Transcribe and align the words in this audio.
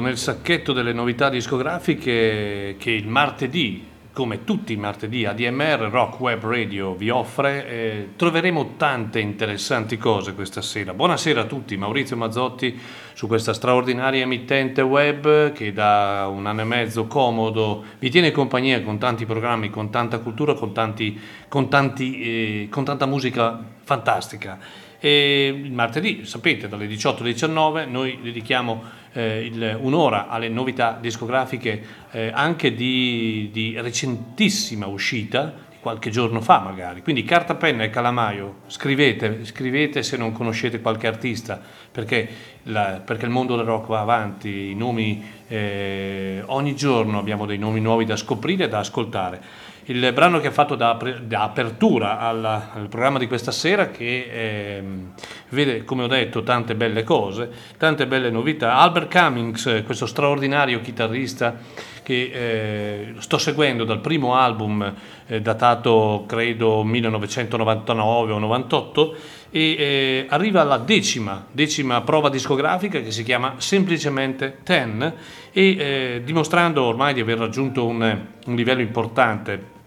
nel 0.00 0.18
sacchetto 0.18 0.72
delle 0.72 0.92
novità 0.92 1.28
discografiche 1.28 2.76
che 2.78 2.90
il 2.90 3.06
martedì, 3.06 3.86
come 4.12 4.44
tutti 4.44 4.72
i 4.72 4.76
martedì, 4.76 5.24
ADMR 5.24 5.88
Rock 5.90 6.18
Web 6.20 6.44
Radio 6.44 6.94
vi 6.94 7.10
offre, 7.10 7.68
eh, 7.68 8.08
troveremo 8.16 8.74
tante 8.76 9.20
interessanti 9.20 9.96
cose 9.96 10.34
questa 10.34 10.62
sera. 10.62 10.92
Buonasera 10.94 11.42
a 11.42 11.44
tutti, 11.44 11.76
Maurizio 11.76 12.16
Mazzotti 12.16 12.78
su 13.12 13.26
questa 13.26 13.52
straordinaria 13.52 14.22
emittente 14.22 14.82
web 14.82 15.52
che 15.52 15.72
da 15.72 16.28
un 16.32 16.46
anno 16.46 16.62
e 16.62 16.64
mezzo 16.64 17.06
comodo 17.06 17.84
vi 17.98 18.10
tiene 18.10 18.32
compagnia 18.32 18.82
con 18.82 18.98
tanti 18.98 19.26
programmi, 19.26 19.70
con 19.70 19.90
tanta 19.90 20.18
cultura, 20.18 20.54
con, 20.54 20.72
tanti, 20.72 21.18
con, 21.48 21.68
tanti, 21.68 22.20
eh, 22.20 22.68
con 22.70 22.84
tanta 22.84 23.06
musica 23.06 23.62
fantastica. 23.84 24.58
E 24.98 25.46
il 25.46 25.72
martedì, 25.72 26.26
sapete, 26.26 26.68
dalle 26.68 26.86
18 26.86 27.22
alle 27.22 27.32
19 27.32 27.86
noi 27.86 28.18
dedichiamo 28.22 28.98
eh, 29.12 29.44
il- 29.44 29.78
un'ora 29.80 30.28
alle 30.28 30.48
novità 30.48 30.98
discografiche 31.00 31.82
eh, 32.12 32.30
anche 32.32 32.74
di, 32.74 33.48
di 33.52 33.80
recentissima 33.80 34.86
uscita, 34.86 35.54
di 35.70 35.76
qualche 35.80 36.10
giorno 36.10 36.40
fa 36.40 36.60
magari. 36.60 37.02
Quindi 37.02 37.24
carta, 37.24 37.54
penna 37.54 37.84
e 37.84 37.90
calamaio, 37.90 38.56
scrivete, 38.66 39.44
scrivete 39.44 40.02
se 40.02 40.16
non 40.16 40.32
conoscete 40.32 40.80
qualche 40.80 41.06
artista, 41.06 41.60
perché, 41.90 42.28
la- 42.64 43.00
perché 43.04 43.24
il 43.24 43.30
mondo 43.30 43.56
del 43.56 43.64
rock 43.66 43.86
va 43.88 44.00
avanti, 44.00 44.74
nomi, 44.74 45.22
eh, 45.48 46.42
ogni 46.46 46.74
giorno 46.76 47.18
abbiamo 47.18 47.46
dei 47.46 47.58
nomi 47.58 47.80
nuovi 47.80 48.04
da 48.04 48.16
scoprire 48.16 48.64
e 48.64 48.68
da 48.68 48.78
ascoltare. 48.78 49.68
Il 49.90 50.12
brano 50.12 50.38
che 50.38 50.46
ha 50.46 50.52
fatto 50.52 50.76
da, 50.76 50.96
da 51.20 51.42
apertura 51.42 52.20
alla- 52.20 52.70
al 52.74 52.86
programma 52.86 53.18
di 53.18 53.26
questa 53.26 53.50
sera, 53.50 53.88
che 53.88 54.76
ehm, 54.76 55.14
vede, 55.48 55.84
come 55.84 56.04
ho 56.04 56.06
detto, 56.06 56.44
tante 56.44 56.76
belle 56.76 57.02
cose, 57.02 57.50
tante 57.76 58.06
belle 58.06 58.30
novità. 58.30 58.76
Albert 58.76 59.10
Cummings, 59.10 59.66
eh, 59.66 59.82
questo 59.82 60.06
straordinario 60.06 60.80
chitarrista 60.80 61.56
che 62.04 62.30
eh, 62.32 63.14
sto 63.18 63.36
seguendo 63.36 63.82
dal 63.82 63.98
primo 63.98 64.36
album 64.36 64.94
eh, 65.26 65.40
datato 65.40 66.24
credo 66.24 66.84
1999 66.84 68.32
o 68.32 68.38
98 68.38 69.14
e 69.50 69.60
eh, 69.60 70.26
arriva 70.28 70.60
alla 70.60 70.78
decima, 70.78 71.46
decima 71.50 72.00
prova 72.02 72.28
discografica 72.28 73.00
che 73.00 73.10
si 73.10 73.24
chiama 73.24 73.54
semplicemente 73.56 74.58
Ten 74.62 75.14
e 75.50 75.76
eh, 75.76 76.22
dimostrando 76.24 76.84
ormai 76.84 77.12
di 77.12 77.20
aver 77.20 77.38
raggiunto 77.38 77.84
un, 77.84 78.26
un 78.46 78.54
livello 78.54 78.82
importante 78.82 79.78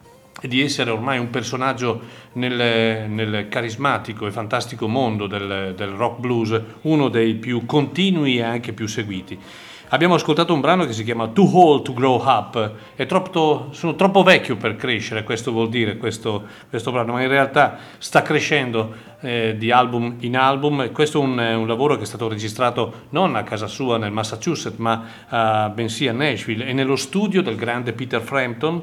e 0.44 0.50
di 0.50 0.62
essere 0.62 0.92
ormai 0.92 1.20
un 1.20 1.30
personaggio 1.30 2.02
nel, 2.34 3.10
nel 3.10 3.48
carismatico 3.48 4.28
e 4.28 4.32
fantastico 4.32 4.90
mondo 4.90 5.26
del, 5.26 5.74
del 5.74 5.88
rock 5.92 6.20
blues, 6.20 6.62
uno 6.82 7.08
dei 7.08 7.36
più 7.36 7.66
continui 7.66 8.40
e 8.40 8.44
anche 8.44 8.74
più 8.74 8.86
seguiti. 8.86 9.40
Abbiamo 9.88 10.16
ascoltato 10.16 10.54
un 10.54 10.60
brano 10.60 10.86
che 10.86 10.92
si 10.92 11.06
chiama 11.06 11.28
Too 11.28 11.50
Old 11.58 11.84
to 11.84 11.94
Grow 11.94 12.22
Up, 12.22 12.72
troppo, 13.08 13.70
sono 13.72 13.96
troppo 13.96 14.22
vecchio 14.22 14.58
per 14.58 14.76
crescere, 14.76 15.24
questo 15.24 15.54
vuol 15.54 15.70
dire 15.70 15.96
questo, 15.96 16.44
questo 16.68 16.92
brano, 16.92 17.14
ma 17.14 17.22
in 17.22 17.30
realtà 17.30 17.78
sta 18.00 18.22
crescendo 18.22 18.94
eh, 19.22 19.56
di 19.58 19.72
album 19.72 20.16
in 20.20 20.36
album 20.36 20.92
questo 20.92 21.22
è 21.22 21.24
un, 21.24 21.38
un 21.38 21.68
lavoro 21.68 21.96
che 21.96 22.02
è 22.02 22.06
stato 22.06 22.28
registrato 22.28 23.04
non 23.12 23.38
a 23.38 23.44
casa 23.44 23.68
sua 23.68 23.98
nel 23.98 24.12
Massachusetts, 24.12 24.78
ma 24.78 25.06
eh, 25.30 25.70
bensì 25.70 26.10
a 26.10 26.12
Nashville 26.12 26.66
e 26.66 26.74
nello 26.74 26.98
studio 26.98 27.42
del 27.42 27.56
grande 27.56 27.94
Peter 27.94 28.20
Frampton 28.20 28.82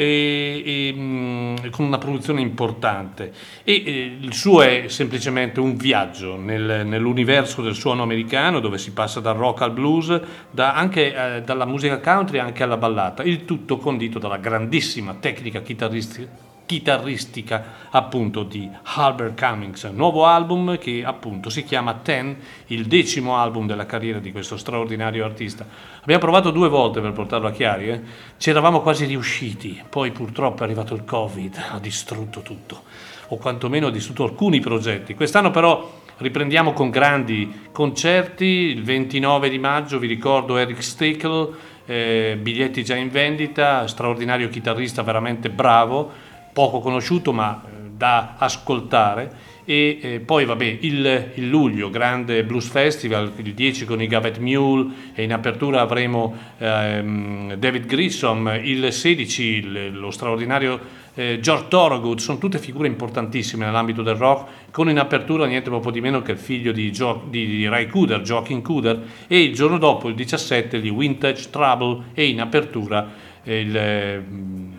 e, 0.00 0.62
e, 0.64 0.92
mh, 0.94 1.70
con 1.70 1.84
una 1.84 1.98
produzione 1.98 2.40
importante. 2.40 3.32
E 3.62 3.82
eh, 3.84 4.16
il 4.18 4.32
suo 4.32 4.62
è 4.62 4.84
semplicemente 4.88 5.60
un 5.60 5.76
viaggio 5.76 6.36
nel- 6.36 6.86
nell'universo 6.86 7.60
del 7.60 7.74
suono 7.74 8.02
americano 8.02 8.60
dove 8.60 8.78
si 8.78 8.92
passa 8.92 9.20
dal 9.20 9.36
rock 9.36 9.60
al 9.60 9.72
blues 9.72 10.20
da- 10.50 10.74
anche 10.74 11.14
eh, 11.36 11.42
dalla 11.42 11.66
musica 11.66 12.00
country 12.00 12.38
anche 12.38 12.62
alla 12.62 12.78
ballata 12.78 13.22
il 13.22 13.44
tutto 13.44 13.76
condito 13.76 14.18
dalla 14.18 14.38
grandissima 14.38 15.14
tecnica 15.14 15.60
chitarristica 15.60 16.49
chitarristica 16.70 17.88
appunto 17.90 18.44
di 18.44 18.70
Albert 18.94 19.36
Cummings, 19.36 19.82
nuovo 19.92 20.26
album 20.26 20.78
che 20.78 21.02
appunto 21.04 21.50
si 21.50 21.64
chiama 21.64 21.94
Ten, 21.94 22.36
il 22.66 22.86
decimo 22.86 23.36
album 23.36 23.66
della 23.66 23.86
carriera 23.86 24.20
di 24.20 24.30
questo 24.30 24.56
straordinario 24.56 25.24
artista. 25.24 25.66
Abbiamo 26.00 26.20
provato 26.20 26.52
due 26.52 26.68
volte 26.68 27.00
per 27.00 27.10
portarlo 27.10 27.48
a 27.48 27.50
Chiari, 27.50 27.88
eh? 27.88 28.00
ci 28.36 28.50
eravamo 28.50 28.82
quasi 28.82 29.04
riusciti, 29.06 29.82
poi 29.88 30.12
purtroppo 30.12 30.60
è 30.60 30.64
arrivato 30.66 30.94
il 30.94 31.04
Covid, 31.04 31.56
ha 31.72 31.80
distrutto 31.80 32.40
tutto, 32.42 32.84
o 33.30 33.36
quantomeno 33.36 33.88
ha 33.88 33.90
distrutto 33.90 34.22
alcuni 34.22 34.60
progetti. 34.60 35.14
Quest'anno 35.14 35.50
però 35.50 36.02
riprendiamo 36.18 36.72
con 36.72 36.90
grandi 36.90 37.68
concerti, 37.72 38.44
il 38.44 38.84
29 38.84 39.48
di 39.48 39.58
maggio 39.58 39.98
vi 39.98 40.06
ricordo 40.06 40.56
Eric 40.56 40.84
Stickel, 40.84 41.52
eh, 41.84 42.38
biglietti 42.40 42.84
già 42.84 42.94
in 42.94 43.10
vendita, 43.10 43.88
straordinario 43.88 44.48
chitarrista 44.48 45.02
veramente 45.02 45.50
bravo, 45.50 46.28
poco 46.52 46.80
conosciuto 46.80 47.32
ma 47.32 47.62
eh, 47.64 47.90
da 47.96 48.34
ascoltare. 48.38 49.48
E 49.66 49.98
eh, 50.00 50.20
poi 50.20 50.46
vabbè 50.46 50.78
il, 50.80 51.30
il, 51.34 51.48
luglio 51.48 51.90
grande 51.90 52.42
blues 52.44 52.66
festival 52.68 53.30
il 53.36 53.52
10 53.52 53.84
con 53.84 54.02
i 54.02 54.06
Gavet 54.06 54.38
Mule 54.38 55.12
e 55.14 55.22
in 55.22 55.32
apertura 55.32 55.82
avremo 55.82 56.34
ehm, 56.58 57.54
David 57.54 57.86
Grissom 57.86 58.58
il 58.64 58.92
16 58.92 59.42
il, 59.44 59.98
lo 59.98 60.10
straordinario 60.10 60.80
eh, 61.14 61.38
George 61.40 61.68
Thorogood. 61.68 62.18
Sono 62.18 62.38
tutte 62.38 62.58
figure 62.58 62.88
importantissime 62.88 63.66
nell'ambito 63.66 64.02
del 64.02 64.16
rock 64.16 64.70
con 64.72 64.88
in 64.88 64.98
apertura 64.98 65.44
niente 65.44 65.68
proprio 65.68 65.92
di 65.92 66.00
meno 66.00 66.22
che 66.22 66.32
il 66.32 66.38
figlio 66.38 66.72
di, 66.72 66.90
jo- 66.90 67.26
di 67.28 67.68
Ray 67.68 67.86
Cooder 67.86 68.22
Joaquin 68.22 68.62
Cooder 68.62 69.02
e 69.28 69.42
il 69.42 69.54
giorno 69.54 69.78
dopo 69.78 70.08
il 70.08 70.14
17 70.14 70.80
di 70.80 70.90
Vintage 70.90 71.50
Trouble 71.50 72.06
e 72.14 72.26
in 72.26 72.40
apertura 72.40 73.08
il 73.44 73.76
eh, 73.76 74.22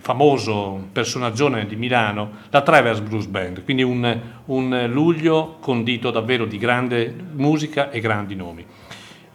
famoso 0.02 0.88
personaggio 0.92 1.48
di 1.48 1.76
Milano, 1.76 2.32
la 2.50 2.62
Travers 2.62 3.00
Blues 3.00 3.28
Band, 3.28 3.64
quindi 3.64 3.84
un, 3.84 4.20
un, 4.46 4.88
luglio 4.92 5.58
condito 5.60 6.12
davvero 6.12 6.46
di 6.46 6.58
grande 6.58 7.14
musica 7.34 7.92
e 7.92 8.00
grandi 8.00 8.36
nomi. 8.36 8.66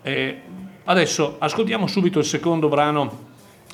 Eh, 0.03 0.41
adesso 0.85 1.37
ascoltiamo 1.39 1.87
subito 1.87 2.19
il 2.19 2.25
secondo 2.25 2.69
brano 2.69 3.25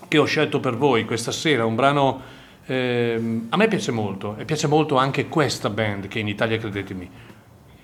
che 0.06 0.18
ho 0.18 0.24
scelto 0.24 0.60
per 0.60 0.76
voi 0.76 1.04
questa 1.04 1.32
sera, 1.32 1.64
un 1.64 1.74
brano 1.74 2.20
eh, 2.66 3.40
a 3.48 3.56
me 3.56 3.68
piace 3.68 3.90
molto 3.90 4.36
e 4.36 4.44
piace 4.44 4.66
molto 4.66 4.96
anche 4.96 5.28
questa 5.28 5.70
band 5.70 6.08
che 6.08 6.18
in 6.18 6.28
Italia, 6.28 6.58
credetemi, 6.58 7.10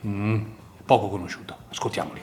mm, 0.07 0.43
poco 0.85 1.09
conosciuta. 1.09 1.57
Ascoltiamoli. 1.71 2.21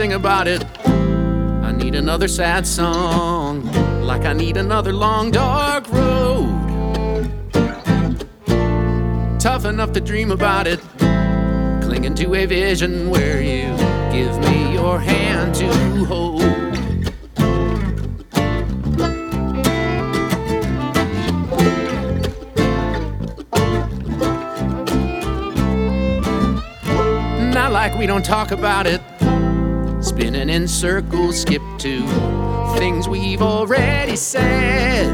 Sing 0.00 0.14
about 0.14 0.48
it. 0.48 0.64
I 1.62 1.72
need 1.72 1.94
another 1.94 2.26
sad 2.26 2.66
song, 2.66 3.70
like 4.00 4.24
I 4.24 4.32
need 4.32 4.56
another 4.56 4.94
long, 4.94 5.30
dark 5.30 5.86
road. 5.92 6.48
Tough 9.38 9.66
enough 9.66 9.92
to 9.92 10.00
dream 10.00 10.30
about 10.30 10.66
it, 10.66 10.80
clinging 11.82 12.14
to 12.14 12.34
a 12.34 12.46
vision 12.46 13.10
where 13.10 13.42
you 13.42 13.76
give 14.10 14.34
me 14.38 14.72
your 14.72 14.98
hand 14.98 15.54
to 15.56 15.68
hold. 16.06 16.40
Not 27.52 27.70
like 27.70 27.98
we 27.98 28.06
don't 28.06 28.24
talk 28.24 28.50
about 28.50 28.86
it 28.86 29.02
spinning 30.20 30.50
in 30.50 30.68
circles, 30.68 31.40
skip 31.40 31.62
to 31.78 32.06
things 32.78 33.08
we've 33.08 33.40
already 33.40 34.16
said. 34.16 35.10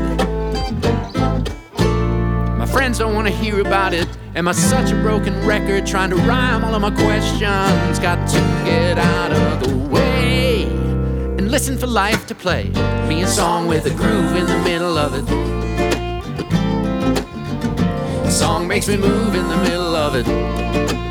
My 2.59 2.67
friends 2.67 2.99
don't 2.99 3.15
want 3.15 3.29
to 3.29 3.33
hear 3.33 3.61
about 3.61 3.95
it. 3.95 4.09
Am 4.35 4.49
I 4.49 4.53
such 4.53 4.91
a 4.91 4.97
broken 5.03 5.47
record 5.47 5.87
trying 5.87 6.11
to 6.11 6.17
rhyme 6.17 6.65
all 6.65 6.75
of 6.75 6.83
my 6.83 6.91
questions? 6.91 8.01
Got 8.01 8.29
to 8.31 8.39
get 8.65 8.99
out 8.99 9.31
of 9.31 9.69
the 9.69 9.77
way 9.77 10.65
and 10.65 11.53
listen 11.53 11.79
for 11.79 11.87
life 11.87 12.27
to 12.27 12.35
play. 12.35 12.71
Me 13.09 13.23
a 13.23 13.29
song 13.29 13.69
with 13.69 13.87
a 13.87 13.91
groove 13.91 14.35
in 14.35 14.47
the 14.47 14.59
middle 14.65 14.99
of 14.99 15.15
it. 15.15 15.25
A 18.27 18.31
song 18.33 18.67
makes 18.67 18.89
me 18.89 18.97
move 18.97 19.37
in 19.37 19.47
the 19.47 19.57
middle 19.59 19.95
of 19.95 20.17
it 20.17 21.06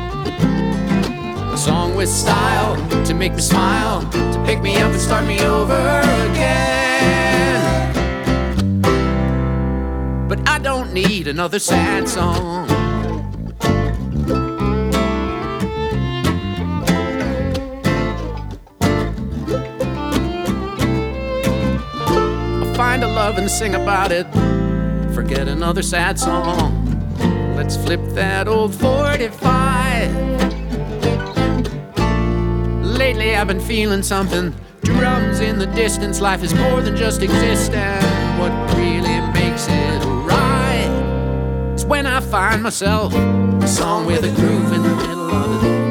song 1.56 1.94
with 1.94 2.08
style 2.08 2.76
to 3.04 3.14
make 3.14 3.32
me 3.32 3.40
smile, 3.40 4.02
to 4.10 4.42
pick 4.44 4.60
me 4.62 4.76
up 4.76 4.92
and 4.92 5.00
start 5.00 5.26
me 5.26 5.40
over 5.40 5.74
again. 6.30 7.92
But 10.28 10.46
I 10.48 10.58
don't 10.58 10.92
need 10.92 11.28
another 11.28 11.58
sad 11.58 12.08
song. 12.08 12.68
I'll 22.60 22.74
find 22.74 23.02
a 23.02 23.08
love 23.08 23.38
and 23.38 23.50
sing 23.50 23.74
about 23.74 24.12
it. 24.12 24.26
Forget 25.14 25.48
another 25.48 25.82
sad 25.82 26.18
song. 26.18 26.82
Let's 27.56 27.76
flip 27.76 28.00
that 28.14 28.46
old 28.46 28.74
45 28.74 29.65
lately 32.96 33.36
I've 33.36 33.46
been 33.46 33.60
feeling 33.60 34.02
something. 34.02 34.54
Drums 34.82 35.40
in 35.40 35.58
the 35.58 35.66
distance, 35.66 36.20
life 36.20 36.42
is 36.42 36.54
more 36.54 36.80
than 36.80 36.96
just 36.96 37.22
existing. 37.22 37.80
What 38.38 38.52
really 38.76 39.20
makes 39.32 39.66
it 39.68 40.04
right 40.24 41.72
is 41.74 41.84
when 41.84 42.06
I 42.06 42.20
find 42.20 42.62
myself 42.62 43.12
a 43.14 43.68
song 43.68 44.06
with 44.06 44.24
a 44.24 44.30
groove 44.34 44.72
in 44.72 44.82
the 44.82 44.96
middle 44.96 45.30
of 45.30 45.64
it. 45.64 45.86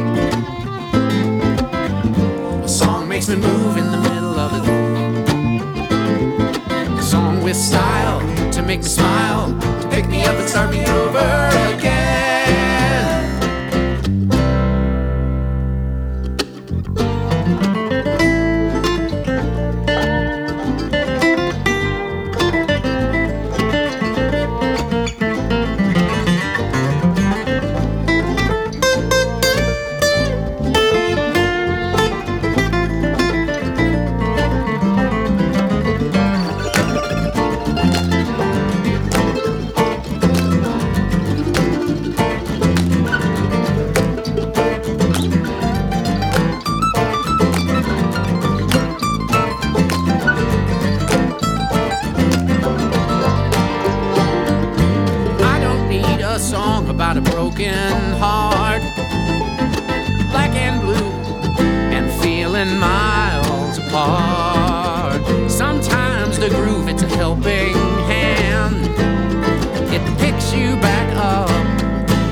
A 2.64 2.68
song 2.68 3.08
makes 3.08 3.28
me 3.30 3.36
move 3.36 3.78
in 3.78 3.92
the 3.92 3.98
middle 3.98 4.40
of 4.40 4.54
it. 4.54 4.64
A 7.00 7.04
song 7.04 7.44
with 7.44 7.56
style 7.56 8.22
to 8.52 8.62
make 8.62 8.82
me 8.82 8.88
smile, 8.88 9.52
to 9.82 9.88
pick 9.90 10.08
me 10.08 10.24
up 10.24 10.36
and 10.36 10.50
start 10.50 10.72
me 10.72 10.86
over 10.86 11.50
again. 11.76 12.25
Sometimes 65.76 66.40
the 66.40 66.50
groove, 66.50 66.88
it's 66.88 67.04
a 67.04 67.08
helping 67.18 67.74
hand. 68.08 68.78
It 69.94 70.02
picks 70.18 70.54
you 70.54 70.78
back 70.78 71.14
up 71.18 71.50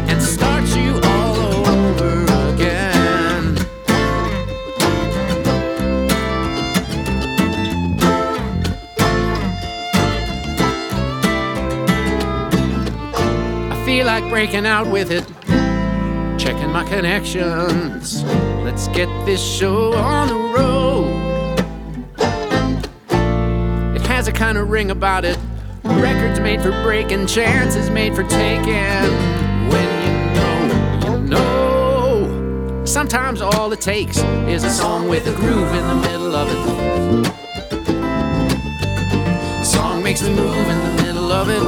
and 0.07 0.21
starts 0.21 0.77
you 0.77 0.97
all 1.03 1.67
over 1.67 2.23
again. 2.53 3.57
I 13.69 13.85
feel 13.85 14.05
like 14.05 14.23
breaking 14.29 14.65
out 14.65 14.87
with 14.87 15.11
it, 15.11 15.27
checking 16.39 16.71
my 16.71 16.85
connections. 16.85 18.23
Let's 18.63 18.87
get 18.87 19.09
this 19.25 19.43
show 19.43 19.93
on 19.95 20.29
the 20.29 20.35
road. 20.57 20.92
Kind 24.33 24.57
of 24.57 24.69
ring 24.69 24.91
about 24.91 25.25
it. 25.25 25.37
Records 25.83 26.39
made 26.39 26.61
for 26.61 26.71
breaking, 26.83 27.27
chances 27.27 27.89
made 27.89 28.15
for 28.15 28.23
taking. 28.23 29.11
When 29.69 29.89
you 30.03 30.13
know, 30.35 30.67
you 31.05 31.19
know. 31.29 32.83
Sometimes 32.85 33.41
all 33.41 33.71
it 33.71 33.81
takes 33.81 34.17
is 34.47 34.63
a 34.63 34.69
song 34.69 35.07
with 35.07 35.27
a 35.27 35.33
groove 35.33 35.71
in 35.73 35.87
the 35.87 35.95
middle 35.95 36.35
of 36.35 36.49
it. 36.49 36.57
A 39.61 39.65
song 39.65 40.03
makes 40.03 40.21
me 40.21 40.29
move 40.35 40.67
in 40.67 40.79
the 40.79 41.03
middle 41.03 41.31
of 41.31 41.49
it 41.49 41.63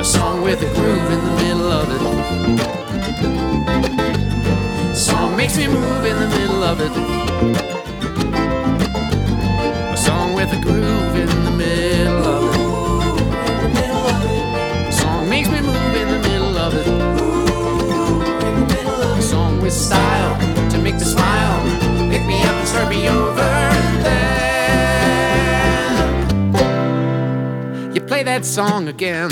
A 0.00 0.04
song 0.04 0.42
with 0.42 0.60
a 0.62 0.66
groove 0.74 1.10
in 1.10 1.24
the 1.24 1.32
middle 1.42 1.72
of 1.72 1.88
it. 1.90 2.00
Song 4.94 5.36
makes 5.36 5.56
me 5.56 5.66
move 5.66 6.04
in 6.04 6.18
the 6.20 6.28
middle 6.28 6.62
of 6.62 6.80
it 6.80 7.65
with 10.46 10.58
a 10.58 10.62
groove 10.62 11.16
in 11.16 11.26
the 11.44 11.50
middle 11.50 12.24
of 12.24 12.54
it. 12.54 12.60
Ooh, 12.60 13.68
middle 13.74 14.06
of 14.06 14.24
it. 14.24 14.92
Song 14.92 15.28
makes 15.28 15.48
me 15.48 15.60
move 15.60 15.94
in 15.94 16.08
the 16.08 16.18
middle 16.28 16.56
of 16.56 16.72
it. 16.74 16.86
Ooh, 16.86 18.18
middle 18.66 19.02
of 19.02 19.18
it. 19.18 19.22
Song 19.22 19.60
with 19.60 19.72
style 19.72 20.38
to 20.70 20.78
make 20.78 20.98
the 20.98 21.04
smile. 21.04 21.62
Pick 22.10 22.24
me 22.26 22.40
up 22.42 22.54
and 22.54 22.68
start 22.68 22.88
me 22.88 23.08
over 23.08 23.40
and 23.40 24.04
then 24.04 24.16
you 27.94 28.00
play 28.00 28.22
that 28.22 28.44
song 28.44 28.86
again. 28.88 29.30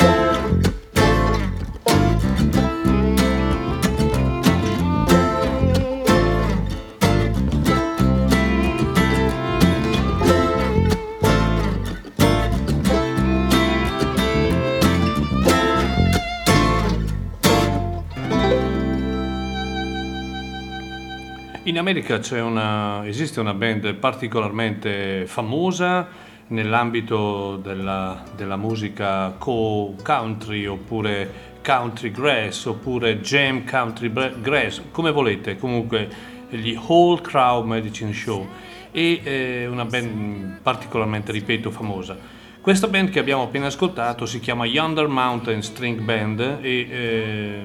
America 21.85 22.19
una, 22.43 23.07
esiste 23.07 23.41
una 23.41 23.53
band 23.53 23.93
particolarmente 23.97 25.27
famosa 25.27 26.09
nell'ambito 26.47 27.57
della, 27.57 28.23
della 28.35 28.57
musica 28.57 29.35
co-country 29.37 30.65
oppure 30.65 31.53
country 31.63 32.11
grass 32.11 32.65
oppure 32.65 33.21
jam 33.21 33.67
country 33.67 34.11
grass, 34.41 34.81
come 34.91 35.11
volete, 35.11 35.59
comunque 35.59 36.09
gli 36.49 36.75
Whole 36.75 37.21
Crowd 37.21 37.67
Medicine 37.67 38.15
Show 38.15 38.49
e 38.91 39.21
eh, 39.23 39.67
una 39.67 39.85
band 39.85 40.61
particolarmente, 40.63 41.33
ripeto, 41.33 41.71
famosa. 41.71 42.17
Questa 42.63 42.89
band 42.89 43.11
che 43.11 43.19
abbiamo 43.19 43.43
appena 43.43 43.67
ascoltato 43.67 44.25
si 44.25 44.41
chiama 44.41 44.65
Yonder 44.65 45.07
Mountain 45.07 45.61
String 45.63 46.01
Band 46.01 46.61
e 46.63 46.89
eh, 46.91 47.65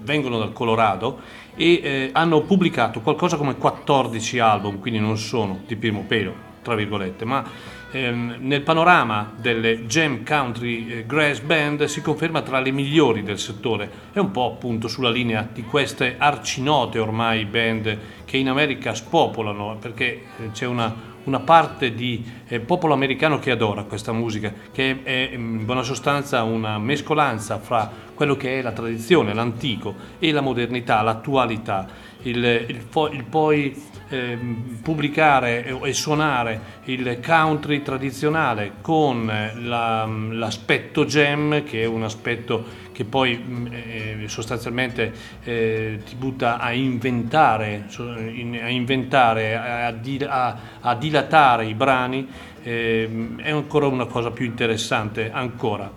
vengono 0.00 0.38
dal 0.38 0.54
Colorado 0.54 1.20
e 1.58 1.80
eh, 1.82 2.10
hanno 2.12 2.42
pubblicato 2.42 3.00
qualcosa 3.00 3.36
come 3.36 3.56
14 3.56 4.38
album, 4.38 4.78
quindi 4.78 5.00
non 5.00 5.18
sono 5.18 5.62
di 5.66 5.74
primo 5.74 6.04
pelo, 6.06 6.32
tra 6.62 6.76
virgolette, 6.76 7.24
ma 7.24 7.44
ehm, 7.90 8.36
nel 8.38 8.62
panorama 8.62 9.32
delle 9.36 9.84
Jam 9.86 10.24
Country 10.24 10.86
eh, 10.88 11.04
Grass 11.04 11.40
Band 11.40 11.84
si 11.84 12.00
conferma 12.00 12.42
tra 12.42 12.60
le 12.60 12.70
migliori 12.70 13.24
del 13.24 13.40
settore. 13.40 13.90
È 14.12 14.20
un 14.20 14.30
po' 14.30 14.46
appunto 14.46 14.86
sulla 14.86 15.10
linea 15.10 15.48
di 15.52 15.64
queste 15.64 16.14
arcinote 16.16 17.00
ormai 17.00 17.44
band 17.44 17.98
che 18.24 18.36
in 18.36 18.48
America 18.48 18.94
spopolano, 18.94 19.78
perché 19.80 20.22
eh, 20.38 20.50
c'è 20.52 20.66
una, 20.66 20.94
una 21.28 21.40
parte 21.40 21.94
di 21.94 22.24
eh, 22.48 22.58
popolo 22.58 22.94
americano 22.94 23.38
che 23.38 23.50
adora 23.50 23.84
questa 23.84 24.12
musica, 24.12 24.52
che 24.72 25.02
è 25.02 25.30
in 25.32 25.64
buona 25.64 25.82
sostanza 25.82 26.42
una 26.42 26.78
mescolanza 26.78 27.58
fra 27.58 27.90
quello 28.14 28.34
che 28.36 28.58
è 28.58 28.62
la 28.62 28.72
tradizione, 28.72 29.34
l'antico 29.34 29.94
e 30.18 30.32
la 30.32 30.40
modernità, 30.40 31.02
l'attualità. 31.02 31.86
Il, 32.22 32.42
il, 32.44 32.84
il 33.12 33.24
poi 33.24 33.80
eh, 34.08 34.38
pubblicare 34.82 35.64
e, 35.66 35.78
e, 35.88 35.92
suonare 35.92 36.60
il 36.84 37.20
country 37.24 37.82
tradizionale 37.82 38.72
con 38.80 39.26
la, 39.26 40.06
l'aspetto 40.06 41.04
jam, 41.04 41.62
che 41.62 41.82
è 41.82 41.86
un 41.86 42.02
aspetto 42.02 42.86
che 42.98 43.04
poi 43.04 43.68
eh, 43.70 44.24
sostanzialmente 44.26 45.12
eh, 45.44 46.00
ti 46.04 46.16
butta 46.16 46.58
a 46.58 46.72
inventare, 46.72 47.84
a, 47.96 48.68
inventare 48.68 49.56
a, 49.56 49.86
a, 49.86 50.58
a 50.80 50.94
dilatare 50.96 51.66
i 51.66 51.74
brani, 51.74 52.26
eh, 52.60 53.08
è 53.36 53.52
ancora 53.52 53.86
una 53.86 54.06
cosa 54.06 54.32
più 54.32 54.46
interessante. 54.46 55.32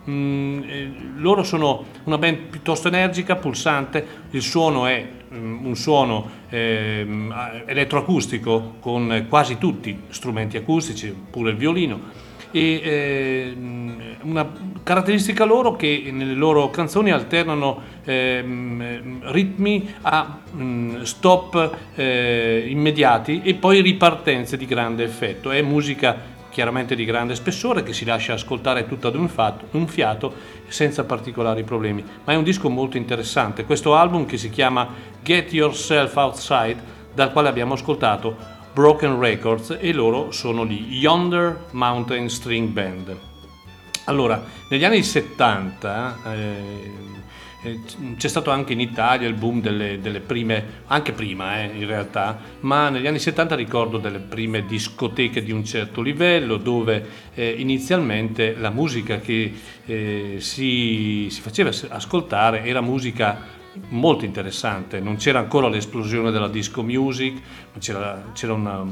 Mm, 0.07 0.61
eh, 0.61 0.91
loro 1.15 1.41
sono 1.41 1.85
una 2.03 2.19
band 2.19 2.37
piuttosto 2.51 2.89
energica, 2.89 3.35
pulsante, 3.35 4.05
il 4.29 4.43
suono 4.43 4.85
è 4.85 5.03
mm, 5.33 5.65
un 5.65 5.75
suono 5.75 6.29
eh, 6.49 7.03
elettroacustico 7.65 8.75
con 8.79 9.25
quasi 9.27 9.57
tutti 9.57 10.03
strumenti 10.09 10.55
acustici, 10.55 11.11
pure 11.31 11.49
il 11.49 11.57
violino 11.57 12.29
e 12.51 12.81
eh, 12.83 13.55
una 14.23 14.51
caratteristica 14.83 15.45
loro 15.45 15.75
che 15.75 16.09
nelle 16.11 16.33
loro 16.33 16.69
canzoni 16.69 17.11
alternano 17.11 17.81
eh, 18.03 18.43
ritmi 19.21 19.93
a 20.01 20.39
mh, 20.51 21.01
stop 21.03 21.77
eh, 21.95 22.65
immediati 22.67 23.41
e 23.43 23.55
poi 23.55 23.81
ripartenze 23.81 24.57
di 24.57 24.65
grande 24.65 25.03
effetto. 25.03 25.51
È 25.51 25.61
musica 25.61 26.39
chiaramente 26.49 26.95
di 26.95 27.05
grande 27.05 27.33
spessore 27.33 27.81
che 27.81 27.93
si 27.93 28.05
lascia 28.05 28.33
ascoltare 28.33 28.85
tutta 28.85 29.07
ad 29.07 29.15
un, 29.15 29.29
fatto, 29.29 29.65
un 29.71 29.87
fiato 29.87 30.33
senza 30.67 31.05
particolari 31.05 31.63
problemi, 31.63 32.03
ma 32.25 32.33
è 32.33 32.35
un 32.35 32.43
disco 32.43 32.69
molto 32.69 32.97
interessante. 32.97 33.65
Questo 33.65 33.95
album 33.95 34.25
che 34.25 34.37
si 34.37 34.49
chiama 34.49 34.87
Get 35.23 35.53
Yourself 35.53 36.15
Outside, 36.15 36.99
dal 37.13 37.31
quale 37.31 37.49
abbiamo 37.49 37.73
ascoltato 37.73 38.59
Broken 38.73 39.19
Records 39.19 39.77
e 39.79 39.91
loro 39.91 40.31
sono 40.31 40.65
gli 40.65 40.97
Yonder 40.97 41.65
Mountain 41.71 42.29
String 42.29 42.69
Band. 42.69 43.17
Allora, 44.05 44.43
negli 44.69 44.83
anni 44.83 45.03
70 45.03 46.17
eh, 46.33 46.91
eh, 47.63 47.79
c'è 48.17 48.27
stato 48.27 48.49
anche 48.49 48.73
in 48.73 48.79
Italia 48.79 49.27
il 49.27 49.35
boom 49.35 49.61
delle, 49.61 49.99
delle 49.99 50.19
prime, 50.19 50.83
anche 50.87 51.11
prima 51.11 51.61
eh, 51.61 51.65
in 51.65 51.85
realtà, 51.85 52.39
ma 52.61 52.89
negli 52.89 53.05
anni 53.05 53.19
70 53.19 53.53
ricordo 53.55 53.99
delle 53.99 54.19
prime 54.19 54.65
discoteche 54.65 55.43
di 55.43 55.51
un 55.51 55.63
certo 55.63 56.01
livello 56.01 56.57
dove 56.57 57.05
eh, 57.35 57.49
inizialmente 57.57 58.55
la 58.55 58.71
musica 58.71 59.19
che 59.19 59.53
eh, 59.85 60.35
si, 60.39 61.27
si 61.29 61.41
faceva 61.41 61.69
ascoltare 61.89 62.63
era 62.63 62.81
musica 62.81 63.59
molto 63.89 64.25
interessante, 64.25 64.99
non 64.99 65.15
c'era 65.15 65.39
ancora 65.39 65.69
l'esplosione 65.69 66.31
della 66.31 66.49
disco 66.49 66.83
music, 66.83 67.41
c'era, 67.79 68.31
c'era 68.33 68.53
una, 68.53 68.83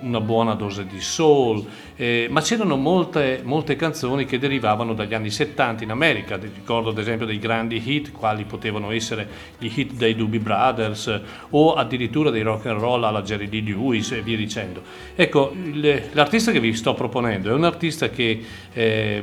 una, 0.00 0.20
buona 0.20 0.54
dose 0.54 0.86
di 0.86 1.00
soul, 1.00 1.64
eh, 1.96 2.28
ma 2.30 2.40
c'erano 2.40 2.76
molte, 2.76 3.40
molte, 3.42 3.74
canzoni 3.74 4.26
che 4.26 4.38
derivavano 4.38 4.94
dagli 4.94 5.14
anni 5.14 5.30
70 5.30 5.82
in 5.82 5.90
America, 5.90 6.36
ricordo 6.36 6.90
ad 6.90 6.98
esempio 6.98 7.26
dei 7.26 7.38
grandi 7.38 7.82
hit, 7.84 8.12
quali 8.12 8.44
potevano 8.44 8.92
essere 8.92 9.28
gli 9.58 9.70
hit 9.74 9.94
dei 9.94 10.14
Doobie 10.14 10.38
Brothers 10.38 11.20
o 11.50 11.74
addirittura 11.74 12.30
dei 12.30 12.42
rock 12.42 12.66
and 12.66 12.78
roll 12.78 13.02
alla 13.02 13.22
Jerry 13.22 13.48
Lee 13.48 13.62
Lewis 13.62 14.12
e 14.12 14.22
via 14.22 14.36
dicendo. 14.36 14.82
Ecco, 15.16 15.52
l'artista 16.12 16.52
che 16.52 16.60
vi 16.60 16.72
sto 16.74 16.94
proponendo 16.94 17.50
è 17.50 17.52
un 17.52 17.64
artista 17.64 18.10
che 18.10 18.40
eh, 18.72 19.22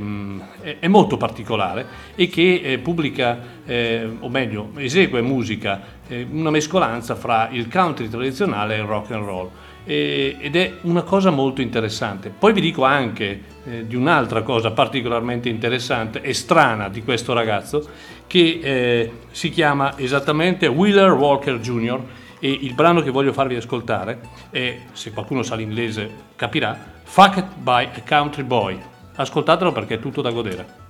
è 0.80 0.88
molto 0.88 1.16
particolare 1.16 1.86
e 2.16 2.28
che 2.28 2.62
eh, 2.62 2.78
pubblica, 2.80 3.56
eh, 3.68 4.10
o 4.20 4.30
meglio, 4.30 4.72
esegue 4.78 5.22
musica, 5.22 5.82
eh, 6.08 6.26
una 6.32 6.50
mescolanza 6.50 7.16
fra 7.16 7.50
il 7.52 7.70
country 7.70 8.08
tradizionale 8.08 8.76
e 8.76 8.80
il 8.80 8.86
rock 8.86 9.12
and 9.12 9.26
roll. 9.26 9.50
ed 9.90 10.54
è 10.58 10.74
una 10.82 11.04
cosa 11.04 11.30
molto 11.30 11.62
interessante. 11.62 12.30
Poi 12.30 12.52
vi 12.52 12.60
dico 12.60 12.84
anche 12.84 13.42
eh, 13.66 13.88
di 13.88 13.96
un'altra 13.96 14.42
cosa 14.42 14.72
particolarmente 14.72 15.48
interessante 15.48 16.22
e 16.22 16.34
strana 16.34 16.90
di 16.90 17.04
questo 17.04 17.32
ragazzo 17.32 17.88
che 18.28 18.60
eh, 18.62 19.12
si 19.32 19.50
chiama 19.50 19.98
esattamente 19.98 20.68
Wheeler 20.68 21.12
Walker 21.12 21.60
Jr. 21.60 22.02
e 22.40 22.52
il 22.52 22.74
brano 22.74 23.02
che 23.02 23.12
voglio 23.12 23.32
farvi 23.32 23.56
ascoltare 23.56 24.20
è, 24.50 24.78
se 24.92 25.12
qualcuno 25.12 25.42
sa 25.42 25.56
l'inglese 25.56 26.10
capirà, 26.36 26.96
Fucked 27.04 27.56
by 27.56 27.88
a 27.96 28.02
Country 28.06 28.44
Boy. 28.44 28.78
Ascoltatelo 29.16 29.72
perché 29.72 29.96
è 29.96 30.00
tutto 30.00 30.22
da 30.22 30.32
godere. 30.32 30.87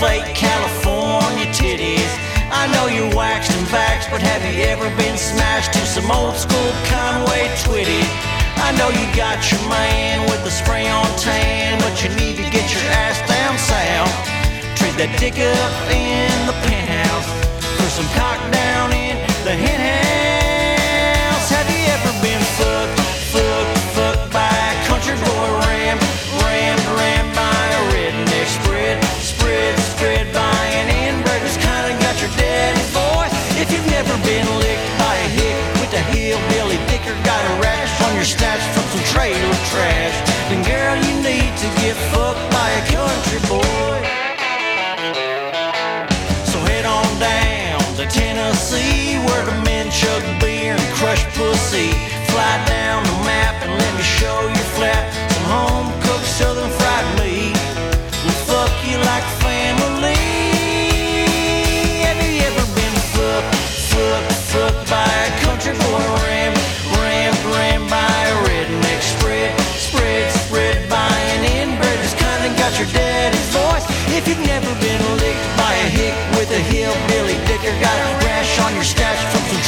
Fake 0.00 0.34
California 0.34 1.44
titties. 1.52 2.08
I 2.48 2.64
know 2.72 2.86
you're 2.88 3.14
waxed 3.14 3.52
and 3.52 3.66
vaxxed, 3.68 4.10
but 4.10 4.22
have 4.22 4.40
you 4.48 4.64
ever 4.64 4.88
been 4.96 5.18
smashed 5.18 5.74
to 5.74 5.84
some 5.84 6.10
old 6.10 6.36
school 6.36 6.72
Conway 6.88 7.52
Twitty? 7.60 8.00
I 8.64 8.72
know 8.78 8.88
you 8.88 9.04
got 9.14 9.38
your 9.52 9.60
man 9.68 10.24
with 10.30 10.42
the 10.42 10.50
spray 10.50 10.88
on 10.88 11.04
tan, 11.18 11.78
but 11.84 12.02
you 12.02 12.08
need 12.16 12.36
to 12.40 12.48
get 12.48 12.64
your 12.72 12.86
ass 13.04 13.20
down 13.28 13.54
south. 13.60 14.16
Trade 14.80 14.96
that 14.96 15.12
dick 15.20 15.36
up 15.36 15.74
in 15.92 16.32
the 16.48 16.56
penthouse 16.64 17.28
for 17.76 17.88
some 17.92 18.08
cock 18.16 18.40
down 18.50 18.88
in 18.96 19.16
the 19.44 19.52
hen 19.52 20.19
rash 38.20 38.34
on 38.34 38.44
your 38.44 38.52
stats 38.52 38.66
from 38.74 38.84
some 38.92 39.04
trailer 39.12 39.56
trash, 39.70 40.16
then 40.48 40.62
girl 40.64 40.96
you 41.08 41.14
need 41.22 41.52
to 41.56 41.68
get 41.80 41.96
fucked 42.12 42.46
by 42.52 42.68
a 42.70 42.84
country 42.92 43.40
boy. 43.48 43.98
So 46.44 46.58
head 46.68 46.84
on 46.84 47.08
down 47.18 47.80
to 47.96 48.06
Tennessee 48.06 49.18
where 49.26 49.44
the 49.44 49.56
men 49.64 49.90
chug 49.90 50.22
beer 50.40 50.74
and 50.74 50.94
crush 50.94 51.24
pussy. 51.34 51.92
Fly 52.30 52.64
down 52.66 53.04
the 53.04 53.18
map 53.24 53.62
and 53.62 53.72
let 53.72 53.92
me 53.96 54.02
show 54.02 54.48
you 54.48 54.64
flat 54.76 54.99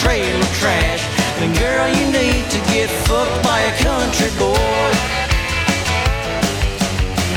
trailer 0.03 0.51
trash. 0.59 1.03
Then 1.39 1.55
girl, 1.63 1.89
you 1.89 2.07
need 2.11 2.45
to 2.51 2.61
get 2.75 2.91
fucked 3.07 3.39
by 3.45 3.61
a 3.71 3.75
country 3.79 4.33
boy. 4.39 4.91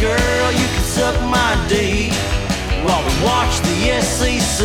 Girl, 0.02 0.50
you 0.52 0.68
can 0.74 0.86
suck 0.98 1.16
my 1.30 1.52
D 1.70 2.10
while 2.86 3.02
we 3.06 3.14
watch 3.24 3.54
the 3.70 3.78
SEC. 4.02 4.62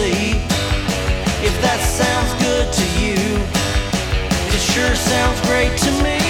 If 1.42 1.54
that 1.64 1.80
sounds 2.00 2.33
good 2.45 2.66
to 2.80 2.87
you, 3.00 3.21
it 4.54 4.62
sure 4.73 4.95
sounds 4.97 5.40
great 5.49 5.73
to 5.87 5.90
me. 6.04 6.21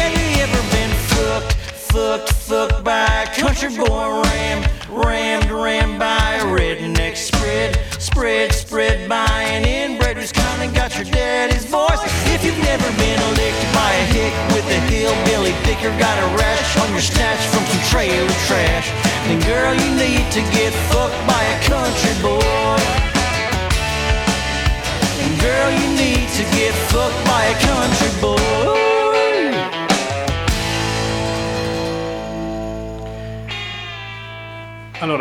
Have 0.00 0.14
you 0.16 0.30
ever 0.46 0.62
been 0.76 0.94
fucked, 1.12 1.52
fucked, 1.92 2.32
fucked 2.32 2.84
by 2.84 3.24
a 3.24 3.26
country 3.34 3.74
boy 3.76 4.22
Rammed, 4.24 4.66
rammed, 4.88 5.50
rammed 5.50 5.98
by 5.98 6.36
a 6.40 6.44
redneck 6.44 7.16
spread, 7.16 7.78
spread, 7.98 8.52
spread 8.52 9.08
by 9.08 9.42
an 9.42 9.77
down 10.58 10.66
and 10.66 10.74
got 10.74 10.94
your 10.96 11.04
daddy's 11.04 11.64
voice. 11.64 12.00
If 12.34 12.44
you've 12.44 12.58
never 12.58 12.88
been 12.98 13.20
licked 13.36 13.64
by 13.74 13.90
a 13.92 14.06
hick 14.14 14.34
with 14.54 14.66
a 14.66 14.80
hillbilly 14.90 15.52
thicker, 15.64 15.90
got 15.98 16.16
a 16.18 16.26
rash 16.36 16.76
on 16.78 16.90
your 16.92 17.00
snatch 17.00 17.40
from 17.52 17.64
some 17.64 17.82
trailer 17.90 18.28
trash, 18.46 18.90
then 19.26 19.40
girl, 19.46 19.74
you 19.74 19.90
need 19.96 20.30
to 20.32 20.40
get 20.52 20.72
fucked 20.90 21.20
by 21.26 21.42
a 21.42 21.58
country 21.64 22.14
boy. 22.22 22.78
And 25.22 25.40
girl, 25.40 25.70
you 25.70 25.88
need 25.96 26.28
to 26.38 26.44
get 26.56 26.74
fucked 26.90 27.20
by 27.26 27.44
a 27.44 27.56
country 27.60 28.20
boy. 28.20 28.57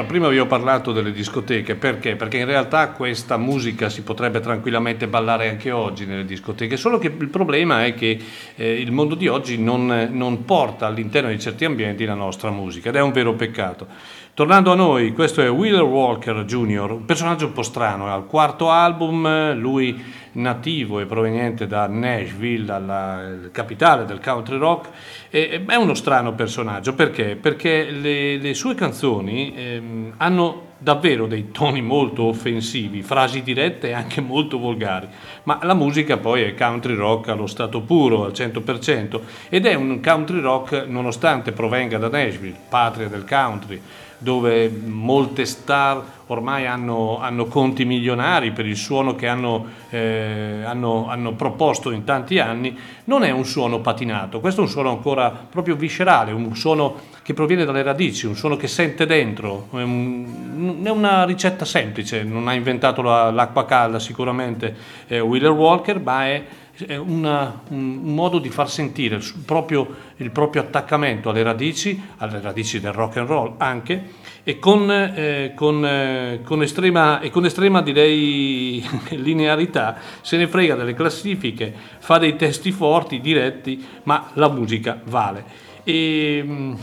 Prima 0.05 0.27
vi 0.27 0.39
ho 0.39 0.47
parlato 0.47 0.91
delle 0.91 1.11
discoteche, 1.11 1.75
perché? 1.75 2.15
Perché 2.15 2.37
in 2.37 2.45
realtà 2.45 2.89
questa 2.89 3.37
musica 3.37 3.89
si 3.89 4.01
potrebbe 4.01 4.39
tranquillamente 4.39 5.07
ballare 5.07 5.49
anche 5.49 5.69
oggi 5.69 6.07
nelle 6.07 6.25
discoteche, 6.25 6.77
solo 6.77 6.97
che 6.97 7.13
il 7.15 7.27
problema 7.27 7.85
è 7.85 7.93
che 7.93 8.19
eh, 8.55 8.73
il 8.73 8.91
mondo 8.91 9.13
di 9.13 9.27
oggi 9.27 9.61
non, 9.61 10.09
non 10.11 10.45
porta 10.45 10.87
all'interno 10.87 11.29
di 11.29 11.39
certi 11.39 11.63
ambienti 11.63 12.05
la 12.05 12.15
nostra 12.15 12.49
musica 12.49 12.89
ed 12.89 12.95
è 12.95 13.01
un 13.01 13.11
vero 13.11 13.35
peccato. 13.35 13.85
Tornando 14.33 14.71
a 14.71 14.75
noi, 14.75 15.13
questo 15.13 15.43
è 15.43 15.49
Wheeler 15.49 15.83
Walker 15.83 16.43
Jr., 16.43 16.91
un 16.91 17.05
personaggio 17.05 17.45
un 17.45 17.53
po' 17.53 17.63
strano, 17.63 18.07
è 18.07 18.09
al 18.09 18.25
quarto 18.25 18.71
album, 18.71 19.53
lui 19.53 20.03
nativo 20.37 20.99
e 20.99 21.05
proveniente 21.05 21.67
da 21.67 21.87
Nashville, 21.87 22.79
la 22.79 23.21
capitale 23.51 24.05
del 24.05 24.19
country 24.19 24.57
rock, 24.57 24.89
e, 25.29 25.63
è 25.65 25.75
uno 25.75 25.93
strano 25.93 26.33
personaggio, 26.33 26.93
perché? 26.93 27.35
Perché 27.35 27.89
le, 27.89 28.37
le 28.37 28.53
sue 28.53 28.75
canzoni 28.75 29.53
ehm, 29.55 30.13
hanno 30.17 30.65
davvero 30.79 31.25
dei 31.25 31.49
toni 31.51 31.81
molto 31.81 32.23
offensivi, 32.23 33.01
frasi 33.01 33.41
dirette 33.41 33.89
e 33.89 33.93
anche 33.93 34.21
molto 34.21 34.59
volgari, 34.59 35.07
ma 35.43 35.59
la 35.63 35.73
musica 35.73 36.17
poi 36.17 36.43
è 36.43 36.53
country 36.53 36.93
rock 36.93 37.29
allo 37.29 37.47
stato 37.47 37.81
puro, 37.81 38.23
al 38.23 38.31
100%, 38.31 39.19
ed 39.49 39.65
è 39.65 39.73
un 39.73 39.99
country 40.01 40.39
rock 40.39 40.85
nonostante 40.87 41.51
provenga 41.51 41.97
da 41.97 42.09
Nashville, 42.09 42.57
patria 42.69 43.07
del 43.07 43.25
country, 43.25 43.81
dove 44.17 44.69
molte 44.69 45.45
star 45.45 46.15
ormai 46.27 46.65
hanno, 46.65 47.19
hanno 47.19 47.45
conti 47.45 47.85
milionari 47.85 48.51
per 48.51 48.65
il 48.65 48.75
suono 48.75 49.15
che 49.15 49.27
hanno, 49.27 49.65
eh, 49.89 50.61
hanno, 50.65 51.07
hanno, 51.07 51.33
proposto 51.33 51.91
in 51.91 52.03
tanti 52.03 52.39
anni, 52.39 52.77
non 53.05 53.23
è 53.23 53.31
un 53.31 53.45
suono 53.45 53.79
patinato, 53.79 54.39
questo 54.39 54.61
è 54.61 54.63
un 54.63 54.69
suono 54.69 54.89
ancora 54.89 55.29
proprio 55.29 55.75
viscerale, 55.75 56.31
un 56.31 56.55
suono 56.55 57.15
che 57.21 57.33
proviene 57.33 57.65
dalle 57.65 57.83
radici, 57.83 58.25
un 58.25 58.35
suono 58.35 58.57
che 58.57 58.67
sente 58.67 59.05
dentro, 59.05 59.67
è, 59.71 59.81
un, 59.81 60.81
è 60.83 60.89
una 60.89 61.23
ricetta 61.23 61.65
semplice, 61.65 62.23
non 62.23 62.47
ha 62.47 62.53
inventato 62.53 63.01
la, 63.01 63.31
l'acqua 63.31 63.65
calda 63.65 63.99
sicuramente 63.99 64.75
eh, 65.07 65.19
Wheeler 65.19 65.51
Walker, 65.51 66.01
ma 66.01 66.25
è 66.25 66.43
è 66.85 66.95
una, 66.95 67.61
un, 67.69 68.01
modo 68.03 68.39
di 68.39 68.49
far 68.49 68.69
sentire 68.69 69.15
il 69.15 69.33
proprio, 69.45 69.87
il 70.17 70.29
proprio, 70.31 70.61
attaccamento 70.61 71.29
alle 71.29 71.41
radici, 71.41 71.99
alle 72.17 72.39
radici 72.39 72.79
del 72.79 72.91
rock 72.91 73.17
and 73.17 73.27
roll 73.27 73.55
anche, 73.57 74.25
e 74.43 74.59
con, 74.59 74.89
eh, 74.89 75.53
con, 75.55 75.85
eh, 75.85 76.41
con, 76.43 76.61
estrema, 76.61 77.19
e 77.19 77.29
con 77.29 77.45
estrema, 77.45 77.81
direi, 77.81 78.85
linearità 79.17 79.97
se 80.21 80.37
ne 80.37 80.47
frega 80.47 80.75
delle 80.75 80.93
classifiche, 80.93 81.73
fa 81.99 82.17
dei 82.17 82.35
testi 82.35 82.71
forti, 82.71 83.19
diretti, 83.19 83.83
ma 84.03 84.29
la 84.33 84.49
musica 84.49 85.01
vale. 85.05 85.43
E, 85.83 86.41
mm, 86.45 86.73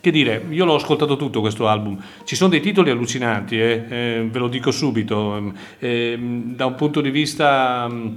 che 0.00 0.10
dire, 0.10 0.44
io 0.50 0.64
l'ho 0.64 0.76
ascoltato 0.76 1.16
tutto 1.16 1.40
questo 1.40 1.68
album, 1.68 2.00
ci 2.24 2.36
sono 2.36 2.50
dei 2.50 2.60
titoli 2.60 2.90
allucinanti, 2.90 3.60
eh, 3.60 3.84
eh 3.88 4.28
ve 4.30 4.38
lo 4.38 4.48
dico 4.48 4.70
subito, 4.70 5.52
eh, 5.78 6.16
da 6.18 6.66
un 6.66 6.74
punto 6.74 7.00
di 7.00 7.10
vista 7.10 7.88
mm, 7.88 8.16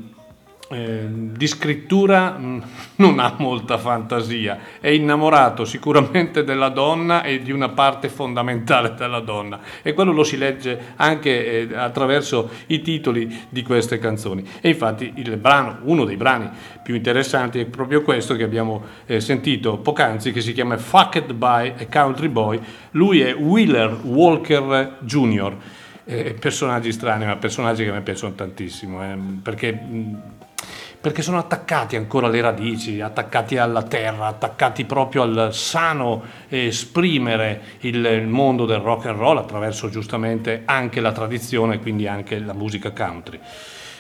eh, 0.72 1.06
di 1.10 1.48
scrittura 1.48 2.38
mm, 2.38 2.60
non 2.98 3.20
ha 3.20 3.36
molta 3.38 3.78
fantasia, 3.78 4.60
è 4.80 4.90
innamorato 4.90 5.66
sicuramente 5.66 6.44
della 6.44 6.70
donna 6.70 7.24
e 7.24 7.40
di 7.40 7.52
una 7.52 7.70
parte 7.70 8.10
fondamentale 8.10 8.94
della 8.96 9.20
donna 9.20 9.60
e 9.82 9.94
quello 9.94 10.12
lo 10.12 10.24
si 10.24 10.38
legge 10.38 10.94
anche 10.96 11.70
eh, 11.70 11.76
attraverso 11.76 12.50
i 12.68 12.82
titoli 12.82 13.46
di 13.50 13.64
queste 13.64 14.00
canzoni. 14.00 14.48
E 14.62 14.70
infatti 14.70 15.12
brano, 15.38 15.80
uno 15.84 16.06
dei 16.06 16.18
brani 16.18 16.50
più 16.82 16.96
interessanti 16.96 17.60
è 17.60 17.66
proprio 17.66 18.02
questo 18.02 18.36
che 18.36 18.44
abbiamo 18.44 18.84
eh, 19.06 19.20
sentito 19.20 19.78
poc'anzi 19.78 20.32
che 20.32 20.42
si 20.42 20.54
chiama 20.54 20.78
Fucked 20.78 21.34
by 21.34 21.74
a 21.78 21.88
Country 21.90 22.28
Boy, 22.28 22.60
lui 22.92 23.22
è 23.22 23.36
Wheeler 23.36 24.00
Walker 24.04 24.98
Jr. 25.00 25.56
Eh, 26.04 26.34
personaggi 26.40 26.92
strani, 26.92 27.26
ma 27.26 27.36
personaggi 27.36 27.84
che 27.84 27.92
me 27.92 28.02
piacciono 28.02 28.34
tantissimo, 28.34 29.04
eh, 29.04 29.18
perché 29.42 29.72
mh, 29.72 30.22
perché 31.02 31.24
sono 31.24 31.40
attaccati 31.40 31.96
ancora 31.96 32.28
alle 32.28 32.42
radici, 32.42 33.02
attaccati 33.02 33.58
alla 33.58 33.82
terra, 33.82 34.28
attaccati 34.28 34.86
proprio 34.86 35.24
al 35.24 35.50
sano 35.52 36.22
esprimere 36.48 37.62
il, 37.80 38.28
mondo 38.28 38.68
del 38.68 38.78
rock 38.78 39.08
and 39.08 39.18
roll 39.18 39.38
attraverso 39.38 39.90
giustamente 39.90 40.62
anche 40.64 41.02
la 41.02 41.12
tradizione, 41.12 41.80
quindi 41.80 42.08
anche 42.08 42.38
la 42.38 42.54
musica 42.54 42.92
country. 42.92 43.40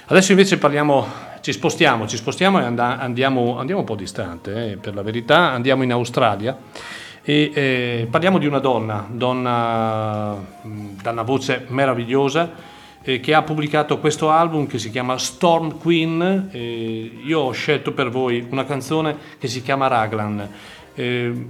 Adesso 0.05 0.31
invece 0.31 0.59
parliamo, 0.59 1.07
ci 1.41 1.51
spostiamo, 1.53 2.07
ci 2.07 2.17
spostiamo 2.17 2.59
e 2.59 2.63
andiamo, 2.65 3.57
andiamo 3.57 3.79
un 3.79 3.85
po' 3.85 3.95
distante, 3.95 4.73
eh, 4.73 4.77
per 4.77 4.93
la 4.93 5.01
verità, 5.01 5.49
andiamo 5.49 5.81
in 5.81 5.91
Australia 5.93 6.55
e 7.23 7.51
eh, 7.53 8.07
parliamo 8.11 8.37
di 8.37 8.45
una 8.45 8.59
donna, 8.59 9.07
donna 9.09 10.37
da 10.61 11.09
una 11.09 11.23
voce 11.23 11.65
meravigliosa, 11.69 12.70
eh, 13.03 13.19
che 13.19 13.33
ha 13.33 13.41
pubblicato 13.41 13.99
questo 13.99 14.29
album 14.29 14.67
che 14.67 14.79
si 14.79 14.89
chiama 14.89 15.17
Storm 15.17 15.77
Queen. 15.77 16.49
Eh, 16.51 17.19
io 17.23 17.39
ho 17.39 17.51
scelto 17.51 17.93
per 17.93 18.09
voi 18.09 18.45
una 18.49 18.65
canzone 18.65 19.15
che 19.39 19.47
si 19.47 19.61
chiama 19.61 19.87
Raglan. 19.87 20.49
Eh, 20.93 21.47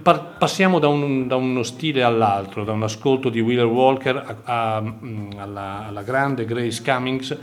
par- 0.00 0.36
passiamo 0.38 0.78
da, 0.78 0.88
un, 0.88 1.26
da, 1.26 1.36
uno 1.36 1.62
stile 1.62 2.02
all'altro, 2.02 2.64
da 2.64 2.72
un 2.72 2.84
ascolto 2.84 3.28
di 3.28 3.40
Wheeler 3.40 3.66
Walker 3.66 4.40
a, 4.44 4.76
a, 4.76 4.80
mm, 4.80 5.32
alla, 5.36 5.86
alla, 5.88 6.02
grande 6.02 6.44
Grace 6.44 6.80
Cummings, 6.82 7.36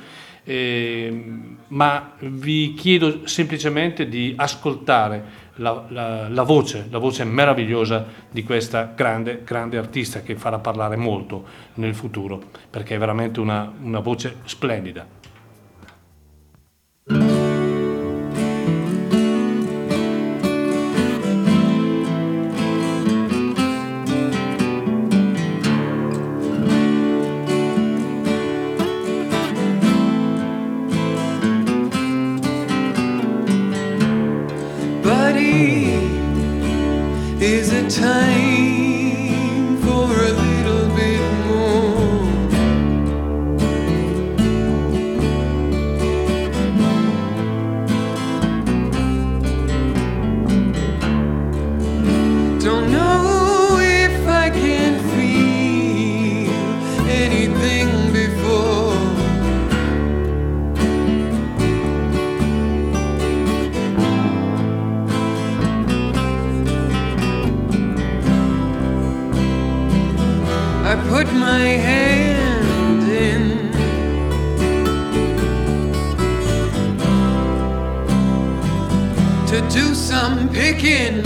eh, 0.45 1.23
ma 1.67 2.13
vi 2.19 2.73
chiedo 2.73 3.27
semplicemente 3.27 4.07
di 4.07 4.33
ascoltare 4.37 5.43
la, 5.55 5.85
la, 5.89 6.29
la, 6.29 6.43
voce, 6.43 6.87
la 6.89 6.97
voce 6.97 7.23
meravigliosa 7.23 8.05
di 8.29 8.43
questa 8.43 8.91
grande, 8.95 9.43
grande 9.43 9.77
artista 9.77 10.21
che 10.21 10.35
farà 10.35 10.59
parlare 10.59 10.95
molto 10.95 11.45
nel 11.75 11.95
futuro, 11.95 12.41
perché 12.69 12.95
è 12.95 12.97
veramente 12.97 13.39
una, 13.39 13.71
una 13.81 13.99
voce 13.99 14.37
splendida. 14.45 15.05
to 79.55 79.61
do 79.69 79.95
some 79.95 80.49
picking. 80.49 81.23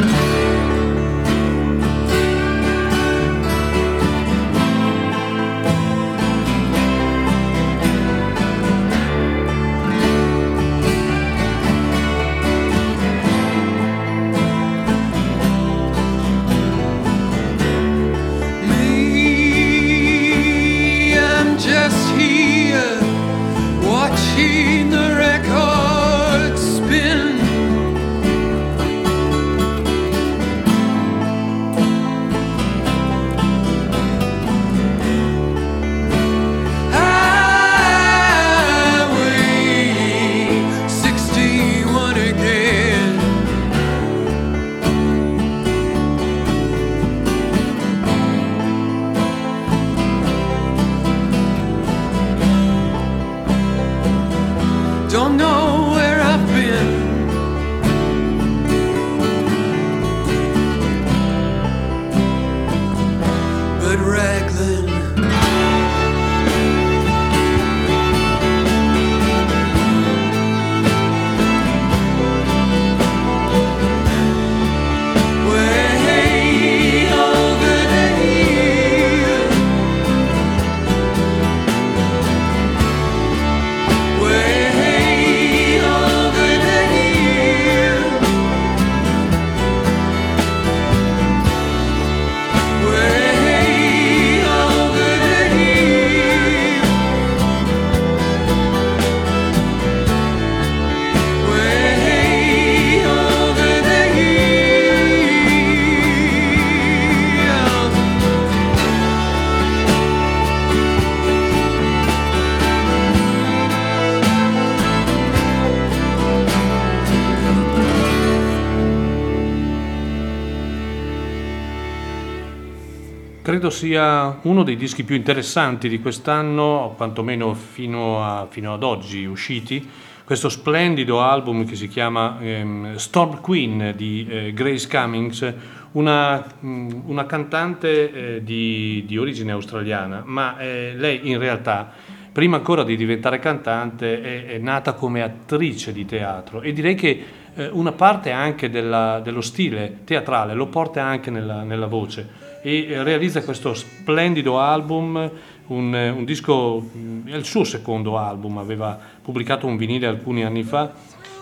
Credo 123.60 123.76
sia 123.76 124.40
uno 124.44 124.64
dei 124.64 124.78
dischi 124.78 125.04
più 125.04 125.18
interessanti 125.18 125.90
di 125.90 126.00
quest'anno, 126.00 126.94
quantomeno 126.96 127.54
fino, 127.54 128.24
a, 128.24 128.48
fino 128.50 128.74
ad 128.74 128.84
oggi 128.84 129.26
usciti. 129.26 129.86
Questo 130.24 130.48
splendido 130.48 131.20
album 131.20 131.66
che 131.66 131.76
si 131.76 131.90
chiama 131.90 132.38
ehm, 132.40 132.96
Storm 132.96 133.42
Queen 133.42 133.96
di 133.98 134.26
eh, 134.30 134.54
Grace 134.54 134.88
Cummings, 134.88 135.54
una, 135.92 136.42
mh, 136.58 137.02
una 137.08 137.26
cantante 137.26 138.38
eh, 138.38 138.44
di, 138.46 139.04
di, 139.06 139.18
origine 139.18 139.52
australiana, 139.52 140.22
ma 140.24 140.58
eh, 140.58 140.94
lei 140.96 141.30
in 141.30 141.38
realtà 141.38 141.92
prima 142.32 142.56
ancora 142.56 142.86
di 142.86 142.96
diventare 142.96 143.40
cantante 143.40 144.22
è, 144.22 144.46
è, 144.54 144.58
nata 144.58 144.94
come 144.94 145.22
attrice 145.22 145.92
di 145.92 146.06
teatro 146.06 146.62
e 146.62 146.72
direi 146.72 146.96
che 146.96 147.26
eh, 147.56 147.68
una 147.68 147.92
parte 147.92 148.32
anche 148.32 148.70
della, 148.70 149.20
dello 149.22 149.42
stile 149.42 149.98
teatrale 150.06 150.54
lo 150.54 150.68
porta 150.68 151.04
anche 151.04 151.30
nella, 151.30 151.64
nella 151.64 151.88
voce 151.88 152.48
e 152.62 152.88
eh, 152.88 153.04
realizza 153.04 153.44
questo 153.44 153.74
splendido 153.74 154.60
album, 154.60 155.32
un, 155.68 155.94
un 155.94 156.26
disco, 156.26 156.90
è 157.26 157.36
il 157.36 157.46
suo 157.46 157.64
secondo 157.64 158.18
album, 158.18 158.58
aveva 158.58 159.00
pubblicato 159.22 159.68
un 159.68 159.78
vinile 159.78 160.08
alcuni 160.08 160.44
anni 160.44 160.64
fa, 160.64 160.92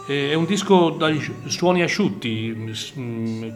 è 0.07 0.33
un 0.33 0.45
disco 0.45 0.89
dai 0.91 1.21
suoni 1.47 1.81
asciutti, 1.81 2.71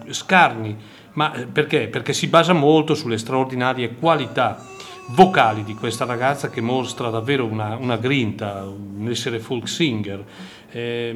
scarni, 0.10 0.76
ma 1.14 1.34
eh, 1.34 1.46
perché? 1.46 1.88
Perché 1.88 2.14
si 2.14 2.28
basa 2.28 2.54
molto 2.54 2.94
sulle 2.94 3.18
straordinarie 3.18 3.96
qualità 3.96 4.66
vocali 5.10 5.64
di 5.64 5.74
questa 5.74 6.06
ragazza 6.06 6.50
che 6.50 6.62
mostra 6.62 7.10
davvero 7.10 7.46
una, 7.46 7.76
una 7.76 7.98
grinta, 7.98 8.66
un 8.66 9.08
essere 9.10 9.40
folk 9.40 9.68
singer. 9.68 10.24
Eh, 10.72 11.14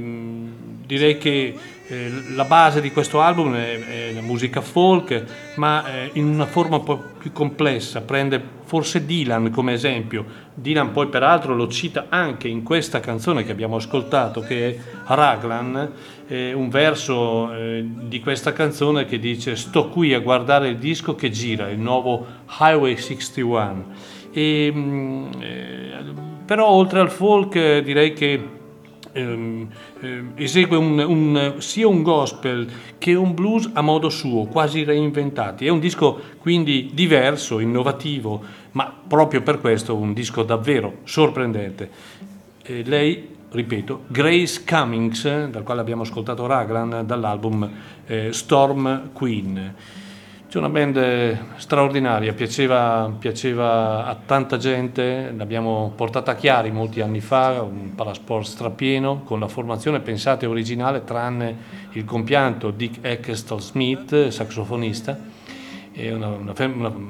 direi 0.86 1.18
che 1.18 1.30
eh, 1.38 1.56
la 1.88 2.46
base 2.46 2.82
di 2.82 2.92
questo 2.92 3.22
album 3.22 3.56
è, 3.56 4.12
la 4.14 4.22
musica 4.22 4.62
folk, 4.62 5.24
ma 5.58 5.86
eh, 5.86 6.10
in 6.14 6.26
una 6.26 6.48
forma 6.48 6.78
un 6.78 6.84
po' 6.84 7.04
più 7.20 7.32
complessa. 7.32 8.02
Prende 8.02 8.42
forse 8.64 9.06
Dylan 9.06 9.52
come 9.52 9.74
esempio. 9.74 10.26
Dylan 10.54 10.92
poi 10.92 11.08
peraltro 11.08 11.54
lo 11.54 11.68
cita 11.68 12.08
anche 12.10 12.48
in 12.48 12.64
questa 12.64 13.00
canzone 13.00 13.44
che 13.44 13.52
abbiamo 13.52 13.76
ascoltato, 13.76 14.42
che 14.42 14.70
è 14.70 14.78
Raglan, 15.08 15.92
un 16.28 16.70
verso 16.70 17.54
eh, 17.54 17.86
di 17.88 18.20
questa 18.20 18.52
canzone 18.52 19.06
che 19.06 19.20
dice 19.20 19.56
sto 19.56 19.90
qui 19.90 20.16
a 20.16 20.20
guardare 20.20 20.70
il 20.70 20.78
disco 20.78 21.14
che 21.14 21.30
gira, 21.30 21.70
il 21.70 21.78
nuovo 21.78 22.26
Highway 22.60 22.98
61. 22.98 23.86
E, 24.32 24.72
mm, 24.74 25.32
eh, 25.40 26.04
però 26.46 26.68
oltre 26.68 27.00
al 27.00 27.12
folk 27.12 27.80
direi 27.80 28.14
che 28.14 28.55
ehm, 29.16 29.68
eh, 30.02 30.24
esegue 30.36 30.76
un, 30.78 31.00
un, 31.00 31.56
sia 31.60 31.88
un 31.88 32.04
gospel 32.04 32.68
che 32.98 33.14
un 33.16 33.34
blues 33.34 33.70
a 33.74 33.82
modo 33.82 34.10
suo, 34.10 34.46
quasi 34.46 34.84
reinventati. 34.84 35.66
È 35.66 35.70
un 35.70 35.80
disco 35.80 36.20
quindi 36.40 36.92
diverso, 36.94 37.60
innovativo, 37.60 38.44
ma 38.72 38.94
proprio 39.08 39.42
per 39.42 39.60
questo 39.62 39.96
un 39.96 40.14
disco 40.14 40.44
davvero 40.44 40.98
sorprendente. 41.06 41.90
Eh, 42.64 42.84
lei, 42.84 43.30
ripeto, 43.50 44.04
Grace 44.08 44.64
Cummings, 44.66 45.48
dal 45.48 45.64
quale 45.64 45.82
abbiamo 45.82 46.02
ascoltato 46.02 46.46
Raglan, 46.46 47.04
dall'album 47.06 47.70
eh, 48.06 48.34
Storm 48.34 49.12
Queen. 49.14 50.04
C'è 50.56 50.62
una 50.62 50.70
band 50.70 51.58
straordinaria, 51.58 52.32
piaceva, 52.32 53.14
piaceva, 53.20 54.06
a 54.06 54.16
tanta 54.16 54.56
gente, 54.56 55.34
l'abbiamo 55.36 55.92
portata 55.94 56.32
a 56.32 56.36
Chiari 56.36 56.72
molti 56.72 57.02
anni 57.02 57.20
fa, 57.20 57.62
un 57.62 57.94
palasport 57.94 58.46
strapieno, 58.46 59.24
con 59.26 59.42
la 59.42 59.50
formazione 59.50 60.00
pensata 60.00 60.46
e 60.46 60.48
originale, 60.48 61.04
tranne 61.04 61.58
il 61.92 62.06
compianto 62.06 62.72
Dick 62.72 63.00
Eckestal 63.06 63.62
Smith, 63.62 64.30
saxofonista, 64.30 65.20
una, 65.98 66.28
una, 66.28 66.54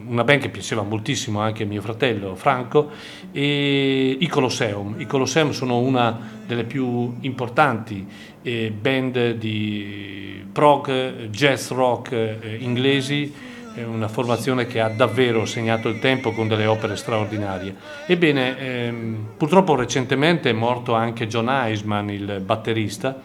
una, 0.07 0.23
band 0.23 0.41
che 0.41 0.49
piaceva 0.49 0.83
moltissimo 0.83 1.39
anche 1.39 1.63
a 1.63 1.65
mio 1.65 1.81
fratello 1.81 2.35
Franco, 2.35 2.91
e 3.31 4.17
i 4.19 4.27
Colosseum. 4.27 4.95
I 4.99 5.05
Colosseum 5.05 5.51
sono 5.51 5.79
una 5.79 6.33
delle 6.45 6.63
più 6.63 7.15
importanti 7.21 8.05
eh, 8.41 8.71
band 8.71 9.31
di 9.31 10.43
prog, 10.51 11.27
jazz 11.29 11.71
rock 11.71 12.11
eh, 12.11 12.57
inglesi, 12.59 13.33
è 13.73 13.83
una 13.83 14.07
formazione 14.07 14.67
che 14.67 14.79
ha 14.79 14.87
davvero 14.87 15.45
segnato 15.45 15.89
il 15.89 15.99
tempo 15.99 16.31
con 16.31 16.47
delle 16.47 16.65
opere 16.65 16.95
straordinarie. 16.95 17.75
Ebbene, 18.05 18.57
ehm, 18.57 19.27
purtroppo 19.35 19.75
recentemente 19.75 20.51
è 20.51 20.53
morto 20.53 20.93
anche 20.93 21.27
John 21.27 21.49
Eisman, 21.49 22.09
il 22.09 22.41
batterista, 22.45 23.19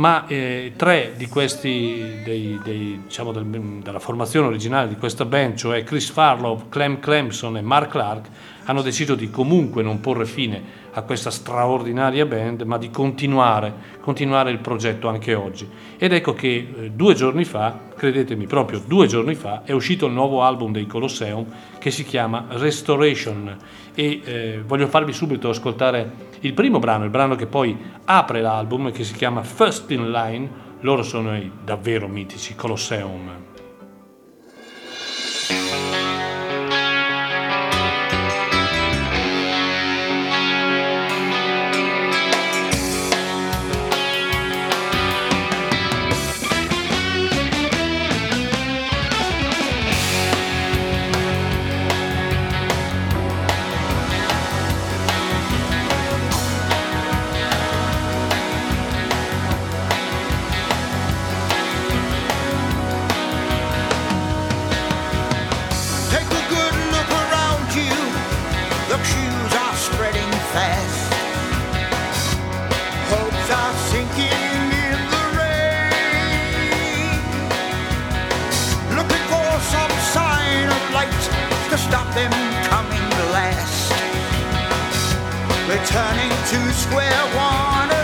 ma 0.00 0.26
eh, 0.26 0.72
tre 0.76 1.12
di 1.14 1.26
questi, 1.26 2.22
dei, 2.24 2.58
dei, 2.64 3.02
diciamo 3.04 3.32
del, 3.32 3.44
della 3.82 3.98
formazione 3.98 4.46
originale 4.46 4.88
di 4.88 4.96
questa 4.96 5.26
band, 5.26 5.56
cioè 5.56 5.84
Chris 5.84 6.08
Farlow, 6.08 6.70
Clem 6.70 7.00
Clemson 7.00 7.58
e 7.58 7.60
Mark 7.60 7.90
Clark, 7.90 8.28
hanno 8.64 8.80
deciso 8.80 9.14
di 9.14 9.28
comunque 9.28 9.82
non 9.82 10.00
porre 10.00 10.24
fine 10.24 10.78
a 10.92 11.02
questa 11.02 11.30
straordinaria 11.30 12.24
band, 12.24 12.62
ma 12.62 12.78
di 12.78 12.88
continuare, 12.88 13.72
continuare 14.00 14.50
il 14.50 14.58
progetto 14.58 15.06
anche 15.06 15.34
oggi. 15.34 15.68
Ed 15.98 16.14
ecco 16.14 16.32
che 16.32 16.48
eh, 16.48 16.90
due 16.92 17.12
giorni 17.12 17.44
fa, 17.44 17.78
credetemi 17.94 18.46
proprio 18.46 18.82
due 18.84 19.06
giorni 19.06 19.34
fa, 19.34 19.64
è 19.64 19.72
uscito 19.72 20.06
il 20.06 20.14
nuovo 20.14 20.42
album 20.42 20.72
dei 20.72 20.86
Colosseum 20.86 21.44
che 21.78 21.90
si 21.90 22.04
chiama 22.04 22.46
Restoration 22.48 23.54
e 24.00 24.20
eh, 24.24 24.62
voglio 24.64 24.86
farvi 24.86 25.12
subito 25.12 25.50
ascoltare 25.50 26.28
il 26.40 26.54
primo 26.54 26.78
brano, 26.78 27.04
il 27.04 27.10
brano 27.10 27.34
che 27.34 27.44
poi 27.44 27.76
apre 28.06 28.40
l'album 28.40 28.90
che 28.92 29.04
si 29.04 29.12
chiama 29.12 29.42
First 29.42 29.90
in 29.90 30.10
Line, 30.10 30.48
loro 30.80 31.02
sono 31.02 31.36
i 31.36 31.50
davvero 31.62 32.08
mitici 32.08 32.54
Colosseum. 32.54 33.49
them 82.14 82.32
coming 82.64 83.08
last. 83.32 83.92
Returning 85.68 86.30
to 86.50 86.72
square 86.72 87.22
one. 87.36 87.99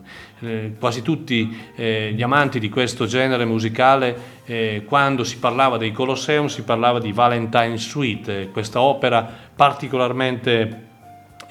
eh, 0.45 0.73
quasi 0.79 1.03
tutti 1.03 1.57
eh, 1.75 2.13
gli 2.15 2.23
amanti 2.23 2.59
di 2.59 2.69
questo 2.69 3.07
genere 3.07 3.45
musicale, 3.45 4.43
eh, 4.45 4.85
quando 4.87 5.25
si 5.25 5.39
parlava 5.39 5.77
dei 5.77 5.93
Colosseum, 5.93 6.47
si 6.47 6.63
parlava 6.63 6.99
di 6.99 7.13
Valentine 7.13 7.79
Suite, 7.79 8.51
questa 8.53 8.81
opera 8.81 9.29
particolarmente 9.55 10.85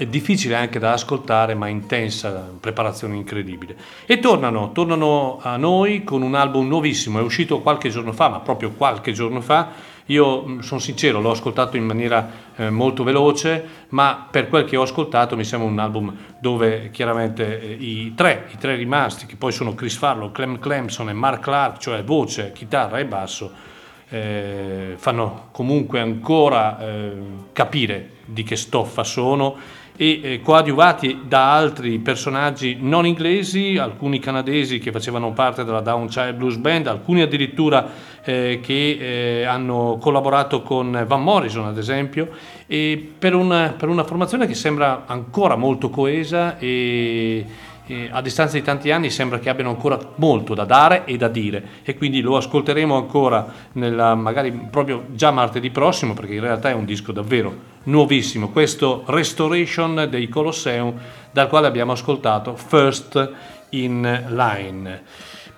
difficile 0.08 0.56
anche 0.56 0.80
da 0.80 0.94
ascoltare, 0.94 1.54
ma 1.54 1.68
intensa, 1.68 2.52
preparazione 2.60 3.16
incredibile. 3.16 3.76
E 4.06 4.20
tornano, 4.20 4.72
tornano 4.72 5.40
a 5.42 5.58
noi 5.58 6.04
con 6.04 6.22
un 6.22 6.36
album 6.36 6.68
nuovissimo, 6.68 7.20
è 7.20 7.22
uscito 7.22 7.62
qualche 7.62 7.90
giorno 7.90 8.12
fa, 8.12 8.30
ma 8.30 8.40
proprio 8.40 8.72
qualche 8.72 9.12
giorno 9.12 9.42
fa. 9.42 9.92
Io 10.08 10.46
mm, 10.46 10.60
sono 10.60 10.80
sincero, 10.80 11.22
l'ho 11.22 11.32
ascoltato 11.32 11.78
in 11.78 11.86
maniera 11.86 12.30
eh, 12.56 12.70
molto 12.70 13.04
veloce, 13.04 13.66
ma 13.90 14.28
per 14.30 14.50
quel 14.50 14.66
che 14.66 14.76
ho 14.76 14.82
ascoltato 14.82 15.36
mi 15.36 15.44
sembra 15.44 15.70
un 15.70 15.80
album 15.80 16.16
dove 16.40 16.90
chiaramente 16.92 17.62
eh, 17.62 17.72
i, 17.72 18.14
tre, 18.14 18.48
i 18.52 18.58
tre 18.58 18.76
rimasti, 18.76 19.26
che 19.26 19.36
poi 19.36 19.52
sono 19.52 19.74
Chris 19.74 19.96
Farlow, 19.96 20.32
Clem 20.32 20.60
Clemson 20.60 21.10
e 21.10 21.14
Mark 21.14 21.42
Clark, 21.42 21.78
cioè 21.80 22.04
voce, 22.04 22.52
chitarra 22.52 23.00
e 23.00 23.06
basso, 23.06 23.52
eh, 24.10 24.94
fanno 24.98 25.48
comunque 25.52 26.00
ancora 26.00 26.80
eh, 26.80 27.12
capire 27.54 28.10
di 28.26 28.44
che 28.44 28.56
stoffa 28.56 29.04
sono 29.04 29.82
e 29.96 30.20
eh, 30.24 30.42
coadiuvati 30.42 31.22
da 31.28 31.54
altri 31.54 32.00
personaggi 32.00 32.78
non 32.80 33.06
inglesi, 33.06 33.78
alcuni 33.78 34.20
canadesi 34.20 34.80
che 34.80 34.92
facevano 34.92 35.32
parte 35.34 35.64
della 35.64 35.82
Down 35.82 36.08
Child 36.08 36.36
Blues 36.36 36.56
Band, 36.56 36.88
alcuni 36.88 37.22
addirittura 37.22 37.88
eh, 38.24 38.60
che 38.62 39.42
eh, 39.42 39.44
hanno 39.46 39.98
collaborato 40.00 40.62
con 40.62 41.04
Van 41.08 41.22
Morrison 41.24 41.66
ad 41.66 41.78
esempio, 41.78 42.30
per 42.66 43.36
una, 43.36 43.76
per 43.78 43.88
una 43.88 44.04
formazione 44.04 44.48
che 44.48 44.56
sembra 44.56 45.04
ancora 45.06 45.56
molto 45.56 45.90
coesa 45.90 46.58
e 46.58 47.46
eh, 47.88 48.10
a 48.12 48.22
distanza 48.22 48.58
di 48.58 48.64
tanti 48.64 48.92
anni 48.92 49.10
sembra 49.10 49.40
che 49.40 49.50
abbiano 49.50 49.70
ancora 49.70 50.00
molto 50.16 50.54
da 50.54 50.64
dare 50.64 51.06
e 51.06 51.18
da 51.18 51.28
dire 51.28 51.64
e 51.84 51.96
quindi 51.96 52.22
lo 52.22 52.38
ascolteremo 52.38 52.96
ancora 52.96 53.46
nella, 53.74 54.16
magari 54.16 54.52
proprio 54.52 55.06
già 55.12 55.32
martedì 55.32 55.70
prossimo 55.70 56.14
perché 56.14 56.36
in 56.36 56.42
realtà 56.42 56.70
è 56.70 56.74
un 56.74 56.86
disco 56.86 57.12
davvero 57.12 57.72
nuovissimo, 57.84 58.50
questo 58.50 59.04
Restoration 59.08 60.08
dei 60.10 60.30
Colosseum 60.30 60.94
dal 61.32 61.50
quale 61.50 61.68
abbiamo 61.68 61.92
ascoltato 61.92 62.56
First 62.56 63.32
in 63.70 64.26
Line. 64.30 65.02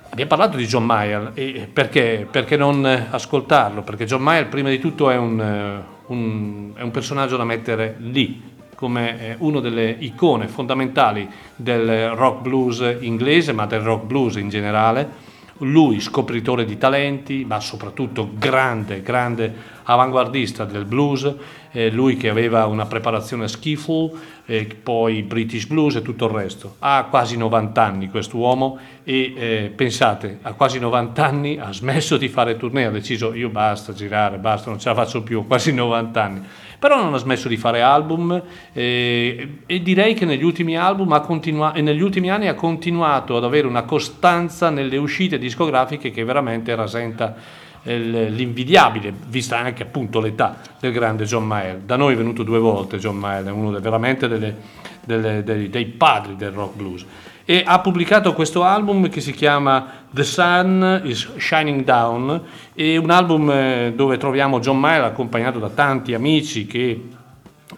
Abbiamo 0.10 0.30
parlato 0.30 0.56
di 0.56 0.66
John 0.66 0.86
Mayer 0.86 1.32
e 1.34 1.70
perché, 1.72 2.26
perché 2.30 2.56
non 2.56 2.86
ascoltarlo? 2.86 3.82
Perché 3.82 4.06
John 4.06 4.21
Mayer 4.21 4.48
prima 4.48 4.69
di 4.69 4.80
tutto 4.80 5.10
è 5.10 5.17
un, 5.17 5.84
un, 6.08 6.71
è 6.73 6.82
un 6.82 6.92
personaggio 6.92 7.36
da 7.36 7.44
mettere 7.44 7.96
lì, 8.00 8.54
come 8.86 9.19
eh, 9.19 9.36
una 9.40 9.62
delle 9.62 9.96
icone 9.98 10.48
fondamentali 10.48 11.27
del 11.56 12.12
rock 12.12 12.42
blues 12.42 12.98
inglese, 13.00 13.52
ma 13.52 13.65
del 13.65 13.79
rock 13.79 14.06
blues 14.06 14.36
in 14.36 14.48
generale. 14.48 15.23
Lui 15.60 16.00
scopritore 16.00 16.65
di 16.65 16.77
talenti, 16.77 17.46
ma 17.46 17.60
soprattutto 17.60 18.29
grande, 18.38 19.02
grande 19.02 19.52
avanguardista 19.86 20.65
del 20.65 20.86
blues, 20.86 21.33
eh, 21.71 21.90
lui 21.90 22.15
che 22.15 22.29
aveva 22.29 22.67
una 22.67 22.86
preparazione 22.86 23.48
skiffle, 23.48 24.12
eh, 24.46 24.67
poi 24.83 25.23
British 25.23 25.65
blues 25.65 25.96
e 25.96 26.04
tutto 26.04 26.25
il 26.25 26.31
resto. 26.31 26.75
Ha 26.77 27.08
quasi 27.10 27.38
90 27.38 27.83
anni 27.83 28.10
quest'uomo 28.12 28.77
e 29.04 29.33
eh, 29.36 29.73
pensate, 29.75 30.38
a 30.44 30.54
quasi 30.54 30.77
90 30.77 31.25
anni 31.25 31.58
ha 31.58 31.73
smesso 31.73 32.17
di 32.17 32.27
fare 32.27 32.56
tournée, 32.56 32.86
ha 32.86 32.92
deciso 32.92 33.33
io 33.33 33.50
basta 33.50 33.94
girare, 33.94 34.38
basta, 34.38 34.69
non 34.69 34.77
ce 34.77 34.90
la 34.90 34.96
faccio 34.96 35.23
più, 35.23 35.48
quasi 35.48 35.73
90 35.73 36.23
anni 36.23 36.44
però 36.86 37.02
non 37.02 37.15
ha 37.15 37.17
smesso 37.17 37.48
di 37.48 37.58
fare 37.58 37.81
album 37.81 38.40
eh, 38.71 39.58
e 39.65 39.81
direi 39.81 40.13
che 40.13 40.23
negli 40.23 40.44
ultimi, 40.44 40.77
continua- 41.23 41.71
negli 41.71 42.00
ultimi 42.00 42.29
anni 42.29 42.48
ha 42.48 42.54
continuato 42.54 43.36
ad 43.36 43.44
avere 43.44 43.65
una 43.65 43.81
costanza 43.81 44.69
nelle 44.69 44.98
uscite 44.98 45.40
discografiche 45.40 46.12
che 46.12 46.23
veramente 46.23 46.75
rasenta 46.75 47.36
eh, 47.81 47.98
l'invidiabile, 47.98 49.12
vista 49.29 49.58
anche 49.58 49.81
appunto 49.81 50.19
l'età 50.19 50.58
del 50.79 50.92
grande 50.92 51.23
John 51.23 51.48
Mayer. 51.48 51.77
Da 51.77 51.96
noi 51.96 52.13
è 52.13 52.17
venuto 52.17 52.44
due 52.44 52.60
volte 52.60 53.00
John 53.00 53.17
Mayer, 53.17 53.46
è 53.46 53.50
uno 53.50 53.71
veramente 53.79 54.27
delle, 54.27 54.56
delle, 55.04 55.44
dei, 55.44 55.71
dei 55.71 55.86
padri 55.86 56.36
del 56.36 56.52
rock 56.52 56.75
blues 56.75 57.06
e 57.46 57.63
ha 57.63 57.79
pubblicato 57.79 58.33
questo 58.33 58.63
album 58.63 59.08
che 59.08 59.21
si 59.21 59.31
chiama 59.31 59.87
The 60.10 60.23
Sun 60.23 61.02
is 61.04 61.37
Shining 61.37 61.83
Down, 61.83 62.41
è 62.73 62.98
un 62.98 63.12
album 63.12 63.50
eh, 63.52 63.93
dove 63.96 64.17
troviamo 64.17 64.60
John 64.60 64.79
Mayer 64.79 65.04
accompagnato 65.04 65.60
da 65.60 65.69
tanti 65.69 66.15
amici 66.15 66.65
che 66.65 67.10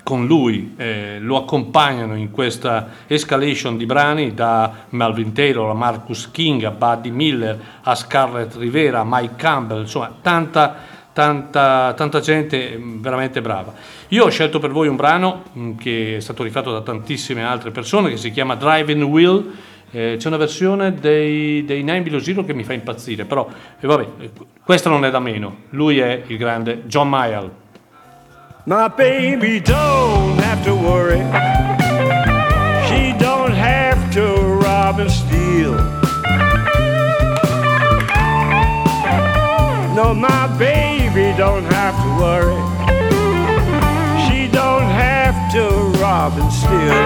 con 0.03 0.25
lui 0.25 0.73
eh, 0.77 1.17
lo 1.19 1.35
accompagnano 1.35 2.15
in 2.15 2.31
questa 2.31 2.89
escalation 3.07 3.75
di 3.75 3.85
brani 3.85 4.33
da 4.33 4.85
Melvin 4.89 5.33
Taylor 5.33 5.69
a 5.69 5.73
Marcus 5.73 6.31
King 6.31 6.63
a 6.63 6.71
Buddy 6.71 7.09
Miller 7.09 7.59
a 7.81 7.93
Scarlett 7.93 8.55
Rivera 8.55 9.01
a 9.01 9.05
Mike 9.05 9.35
Campbell, 9.35 9.81
insomma 9.81 10.13
tanta 10.21 10.75
tanta, 11.17 11.93
tanta 11.95 12.19
gente 12.19 12.77
mm, 12.77 13.01
veramente 13.01 13.41
brava. 13.41 13.73
Io 14.09 14.25
ho 14.25 14.29
scelto 14.29 14.59
per 14.59 14.69
voi 14.69 14.87
un 14.87 14.95
brano 14.95 15.45
mm, 15.57 15.75
che 15.75 16.17
è 16.17 16.19
stato 16.19 16.43
rifatto 16.43 16.71
da 16.71 16.81
tantissime 16.81 17.43
altre 17.43 17.71
persone 17.71 18.11
che 18.11 18.17
si 18.17 18.29
chiama 18.29 18.53
Driving 18.53 19.01
Wheel. 19.01 19.51
Eh, 19.89 20.17
c'è 20.19 20.27
una 20.27 20.37
versione 20.37 20.93
dei, 20.93 21.65
dei 21.65 21.81
Nine 21.81 22.03
Below 22.03 22.19
Zero 22.19 22.45
che 22.45 22.53
mi 22.53 22.63
fa 22.63 22.73
impazzire, 22.73 23.25
però 23.25 23.49
eh, 23.79 23.87
vabbè, 23.87 24.07
questa 24.63 24.91
non 24.91 25.05
è 25.05 25.09
da 25.09 25.19
meno. 25.19 25.61
Lui 25.69 25.97
è 25.97 26.21
il 26.27 26.37
grande 26.37 26.83
John 26.85 27.09
Mayall. 27.09 27.49
My 28.65 28.87
baby 28.95 29.59
don't 29.59 30.39
have 30.39 30.63
to 30.65 30.75
worry. 30.75 31.23
She 32.87 33.15
don't 33.17 33.55
have 33.55 34.11
to 34.11 34.59
rob 34.61 34.99
and 34.99 35.09
steal. 35.09 35.73
No, 39.95 40.13
my 40.13 40.47
baby 40.59 40.96
don't 41.35 41.63
have 41.63 41.95
to 42.03 42.09
worry. 42.21 42.61
She 44.25 44.47
don't 44.47 44.83
have 44.83 45.51
to 45.51 45.63
rob 45.99 46.33
and 46.37 46.53
steal. 46.53 47.01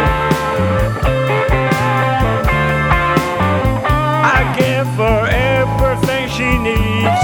I 4.38 4.54
give 4.60 4.88
her 5.04 5.28
everything 5.56 6.28
she 6.30 6.58
needs. 6.58 7.24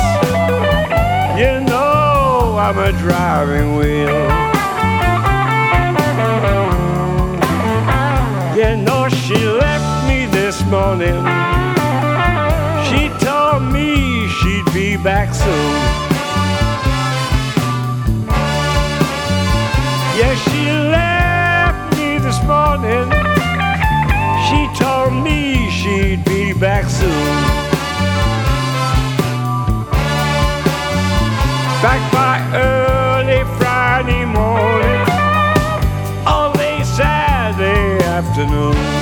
You 1.38 1.60
know 1.66 2.56
I'm 2.58 2.78
a 2.78 2.94
driving 2.94 3.76
wheel. 3.76 4.24
You 8.56 8.78
know 8.78 9.10
she 9.10 9.36
left 9.36 10.08
me 10.08 10.26
this 10.28 10.64
morning. 10.68 11.22
She 12.88 13.10
told 13.26 13.64
me 13.74 14.30
she'd 14.30 14.74
be 14.74 14.96
back 14.96 15.34
soon. 15.34 16.07
Morning. 22.48 23.12
She 24.48 24.60
told 24.80 25.14
me 25.14 25.70
she'd 25.70 26.24
be 26.24 26.54
back 26.54 26.86
soon. 26.90 27.36
Back 31.82 32.02
by 32.12 32.36
early 32.56 33.44
Friday 33.58 34.26
morning. 34.26 35.04
All 36.26 36.52
they 36.54 36.84
said 36.84 37.28
afternoon. 38.18 38.97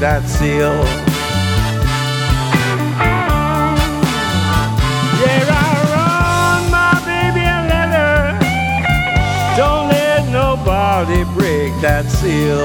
That 0.00 0.24
seal. 0.28 0.74
Yeah, 5.20 5.44
I 5.48 6.68
my 6.70 6.94
baby 7.06 7.44
a 7.44 7.60
letter. 7.72 8.38
Don't 9.56 9.88
let 9.88 10.28
nobody 10.30 11.24
break 11.34 11.72
that 11.80 12.06
seal. 12.06 12.64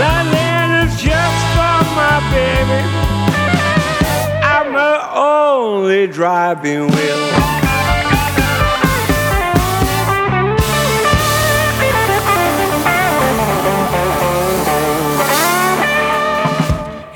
That 0.00 0.24
letter's 0.34 0.94
just 1.00 1.42
for 1.54 1.78
my 1.94 2.18
baby. 2.34 2.80
I'm 4.42 4.72
her 4.72 4.98
only 5.14 6.06
driving 6.06 6.88
wheel. 6.88 7.61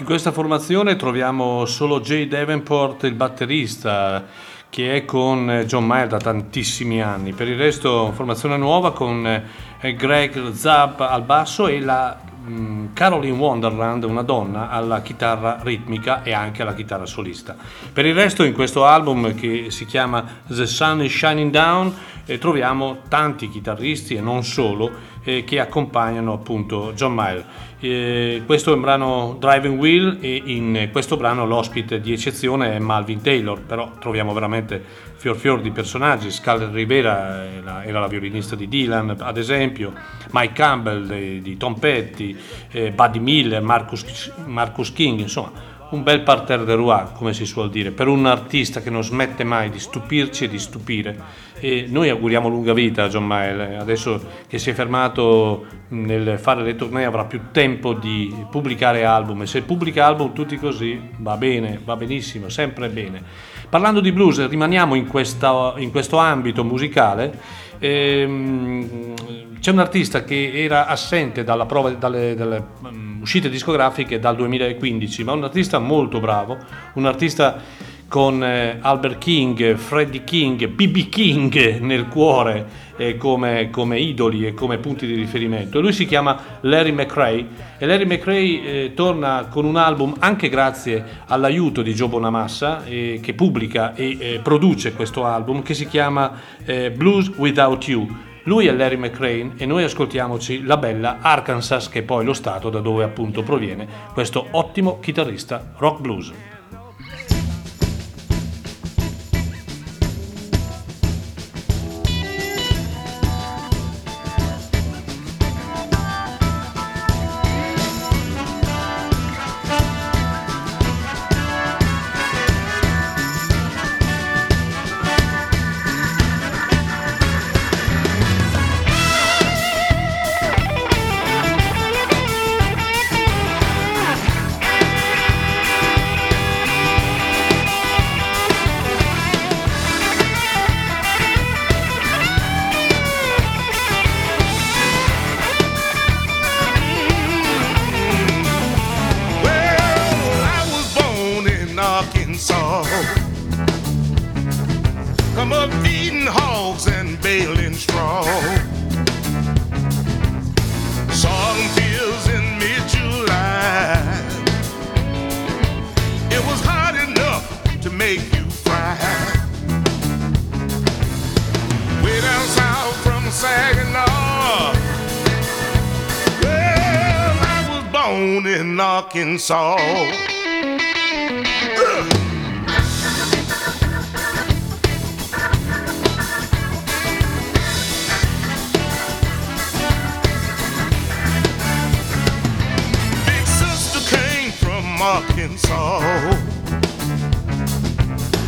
In 0.07 0.13
questa 0.13 0.31
formazione 0.31 0.95
troviamo 0.95 1.65
solo 1.65 2.01
Jay 2.01 2.29
Davenport, 2.29 3.03
il 3.03 3.15
batterista, 3.15 4.25
che 4.71 4.95
è 4.95 5.05
con 5.05 5.65
John 5.67 5.85
Mayer 5.85 6.07
da 6.07 6.19
tantissimi 6.19 7.03
anni. 7.03 7.33
Per 7.33 7.49
il 7.49 7.57
resto, 7.57 8.13
formazione 8.13 8.57
nuova 8.57 8.93
con 8.93 9.27
eh, 9.27 9.97
Greg 9.97 10.53
Zapp 10.53 11.01
al 11.01 11.25
basso 11.25 11.67
e 11.67 11.81
la 11.81 12.21
mm, 12.49 12.93
Caroline 12.93 13.37
Wonderland, 13.37 14.05
una 14.05 14.23
donna, 14.23 14.71
alla 14.71 15.03
chitarra 15.03 15.59
ritmica 15.61 16.23
e 16.23 16.33
anche 16.33 16.63
alla 16.63 16.75
chitarra 16.75 17.05
solista. 17.05 17.57
Per 17.93 18.07
il 18.07 18.15
resto, 18.15 18.45
in 18.45 18.53
questo 18.53 18.85
album 18.85 19.35
che 19.35 19.73
si 19.73 19.87
chiama 19.87 20.25
The 20.47 20.67
Sun 20.67 21.03
is 21.03 21.17
Shining 21.17 21.51
Down, 21.51 21.93
eh, 22.27 22.39
troviamo 22.39 22.99
tanti 23.09 23.49
chitarristi 23.49 24.15
e 24.15 24.21
non 24.21 24.45
solo 24.45 25.15
eh, 25.25 25.43
che 25.43 25.59
accompagnano 25.59 26.33
appunto 26.33 26.93
John 26.95 27.13
Mayer. 27.13 27.45
Eh, 27.79 28.43
questo 28.47 28.71
è 28.71 28.75
un 28.75 28.81
brano 28.81 29.37
Driving 29.39 29.79
Wheel 29.79 30.17
e 30.23 30.43
in 30.47 30.89
questo 30.91 31.19
brano 31.19 31.45
l'ospite 31.45 32.01
di 32.01 32.11
eccezione 32.11 32.75
è 32.75 32.79
Malvin 32.79 33.21
Taylor, 33.21 33.61
però 33.61 33.93
troviamo 33.99 34.33
veramente 34.33 34.83
fior 35.17 35.37
fior 35.37 35.61
di 35.61 35.71
personaggi, 35.71 36.31
Scarlett 36.31 36.73
Rivera 36.73 37.45
era, 37.45 37.85
era 37.85 38.01
la 38.01 38.07
violinista 38.07 38.57
di 38.57 38.67
Dylan 38.67 39.17
ad 39.19 39.37
esempio, 39.37 39.93
Mike 40.31 40.55
Campbell 40.55 41.07
di, 41.07 41.43
di 41.43 41.57
Tom 41.59 41.75
Petty, 41.75 42.35
eh, 42.71 42.93
Buddy 42.93 43.19
Miller, 43.19 43.61
Marcus, 43.61 44.33
Marcus 44.47 44.93
King, 44.93 45.21
insomma 45.21 45.75
un 45.91 46.03
bel 46.03 46.23
parterre 46.23 46.65
de 46.65 46.75
roi, 46.75 47.05
come 47.15 47.33
si 47.33 47.45
suol 47.45 47.71
dire, 47.71 47.91
per 47.91 48.09
un 48.09 48.27
artista 48.27 48.81
che 48.81 48.91
non 48.91 49.05
smette 49.05 49.45
mai 49.45 49.71
di 49.71 49.79
stupirci 49.79 50.45
e 50.45 50.49
di 50.49 50.59
stupire. 50.59 51.45
E 51.59 51.87
noi 51.89 52.09
auguriamo 52.11 52.49
lunga 52.49 52.73
vita 52.73 53.05
a 53.05 53.09
John 53.09 53.27
Mayer, 53.27 53.79
adesso 53.79 54.21
che 54.47 54.59
si 54.59 54.71
è 54.71 54.73
fermato 54.75 55.65
nel 55.89 56.39
fare 56.39 56.63
le 56.63 56.75
tournée 56.75 57.05
avrà 57.05 57.25
più 57.25 57.41
tempo 57.53 57.93
di 57.93 58.35
pubblicare 58.51 59.05
album 59.05 59.43
e 59.43 59.47
se 59.47 59.63
pubblica 59.63 60.05
album 60.05 60.33
tutti 60.33 60.57
così 60.57 61.01
va 61.19 61.37
bene, 61.37 61.81
va 61.83 61.97
benissimo, 61.97 62.49
sempre 62.49 62.89
bene. 62.89 63.23
Parlando 63.69 64.01
di 64.01 64.13
blues, 64.13 64.47
rimaniamo 64.49 64.95
in, 64.95 65.07
questa, 65.07 65.75
in 65.77 65.91
questo 65.91 66.19
ambito 66.19 66.65
musicale. 66.65 67.65
Ehm, 67.79 69.15
c'è 69.61 69.71
un 69.71 69.79
artista 69.79 70.25
che 70.25 70.53
era 70.55 70.87
assente 70.87 71.43
dalla 71.43 71.67
prova, 71.67 71.91
dalle, 71.91 72.35
dalle 72.35 72.63
um, 72.83 73.19
uscite 73.21 73.49
discografiche 73.49 74.19
dal 74.19 74.37
2015, 74.37 75.25
ma 75.25 75.33
un 75.33 75.45
artista 75.45 75.79
molto 75.79 76.21
bravo, 76.21 76.57
un 76.95 77.07
artista 77.07 77.61
con 78.09 78.43
eh, 78.43 78.79
Albert 78.81 79.19
King, 79.19 79.75
Freddie 79.75 80.25
King, 80.25 80.69
BB 80.69 81.09
King 81.09 81.79
nel 81.81 82.07
cuore 82.07 82.85
eh, 82.97 83.17
come, 83.17 83.69
come, 83.71 83.99
idoli 83.99 84.47
e 84.47 84.55
come 84.55 84.79
punti 84.79 85.07
di 85.07 85.15
riferimento. 85.15 85.81
Lui 85.81 85.93
si 85.93 86.07
chiama 86.07 86.59
Larry 86.61 86.93
McRae 86.93 87.47
e 87.79 87.87
Larry 87.87 88.07
McRae 88.07 88.63
eh, 88.63 88.93
torna 88.95 89.49
con 89.51 89.65
un 89.65 89.77
album 89.77 90.15
anche 90.19 90.49
grazie 90.49 91.05
all'aiuto 91.27 91.83
di 91.83 91.95
Joe 91.95 92.09
Bonamassa 92.09 92.85
eh, 92.85 93.21
che 93.23 93.35
pubblica 93.35 93.95
e 93.95 94.17
eh, 94.19 94.41
produce 94.43 94.95
questo 94.95 95.25
album 95.25 95.63
che 95.63 95.75
si 95.75 95.87
chiama 95.87 96.33
eh, 96.65 96.91
Blues 96.91 97.33
Without 97.37 97.87
You. 97.89 98.25
Lui 98.45 98.69
è 98.69 98.73
Larry 98.73 98.97
McRae 98.97 99.55
e 99.57 99.67
noi 99.67 99.83
ascoltiamoci 99.83 100.63
la 100.63 100.77
bella 100.77 101.19
Arkansas 101.21 101.89
che 101.89 101.99
è 101.99 102.03
poi 102.03 102.25
lo 102.25 102.33
stato 102.33 102.71
da 102.71 102.79
dove 102.79 103.03
appunto 103.03 103.43
proviene 103.43 103.89
questo 104.13 104.47
ottimo 104.53 105.01
chitarrista 105.01 105.73
rock 105.79 106.01
blues. 106.01 106.33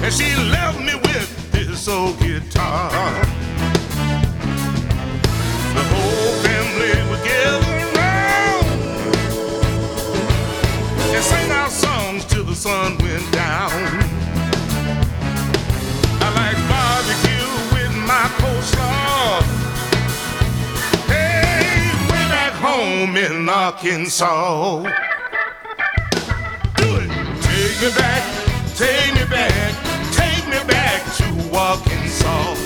And 0.01 0.15
she 0.15 0.35
left 0.37 0.79
me 0.81 0.95
with 0.95 1.53
this 1.53 1.89
old 1.89 2.19
guitar. 2.21 2.91
The 5.75 5.85
whole 5.93 6.33
family 6.45 6.95
would 7.11 7.25
gather 7.25 7.77
around 7.85 8.65
and 11.15 11.25
sing 11.25 11.51
our 11.51 11.69
songs 11.69 12.25
till 12.27 12.45
the 12.45 12.55
sun 12.55 12.97
went 12.99 13.31
down. 13.33 13.73
I 16.23 16.29
like 16.41 16.59
barbecue 16.71 17.51
with 17.75 17.95
my 18.07 18.25
coleslaw. 18.39 19.43
Hey, 21.09 21.91
way 22.09 22.25
back 22.31 22.53
home 22.53 23.17
in 23.17 23.49
Arkansas. 23.49 24.83
Do 26.77 26.97
it. 26.97 27.11
Take 27.43 27.83
me 27.83 27.91
back, 27.99 28.23
take 28.77 29.15
me 29.15 29.25
back, 29.25 29.51
take 29.51 29.75
me 29.75 29.77
back 29.77 29.88
to 31.59 31.65
Arkansas. 31.65 32.58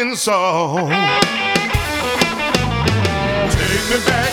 In 0.00 0.08
Arkansas. 0.10 0.88
Take 3.50 3.90
me 3.90 3.98
back, 4.06 4.32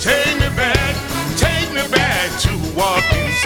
take 0.00 0.40
me 0.40 0.48
back, 0.56 0.96
take 1.36 1.70
me 1.72 1.88
back 1.88 2.40
to 2.40 2.50
Arkansas. 2.80 3.43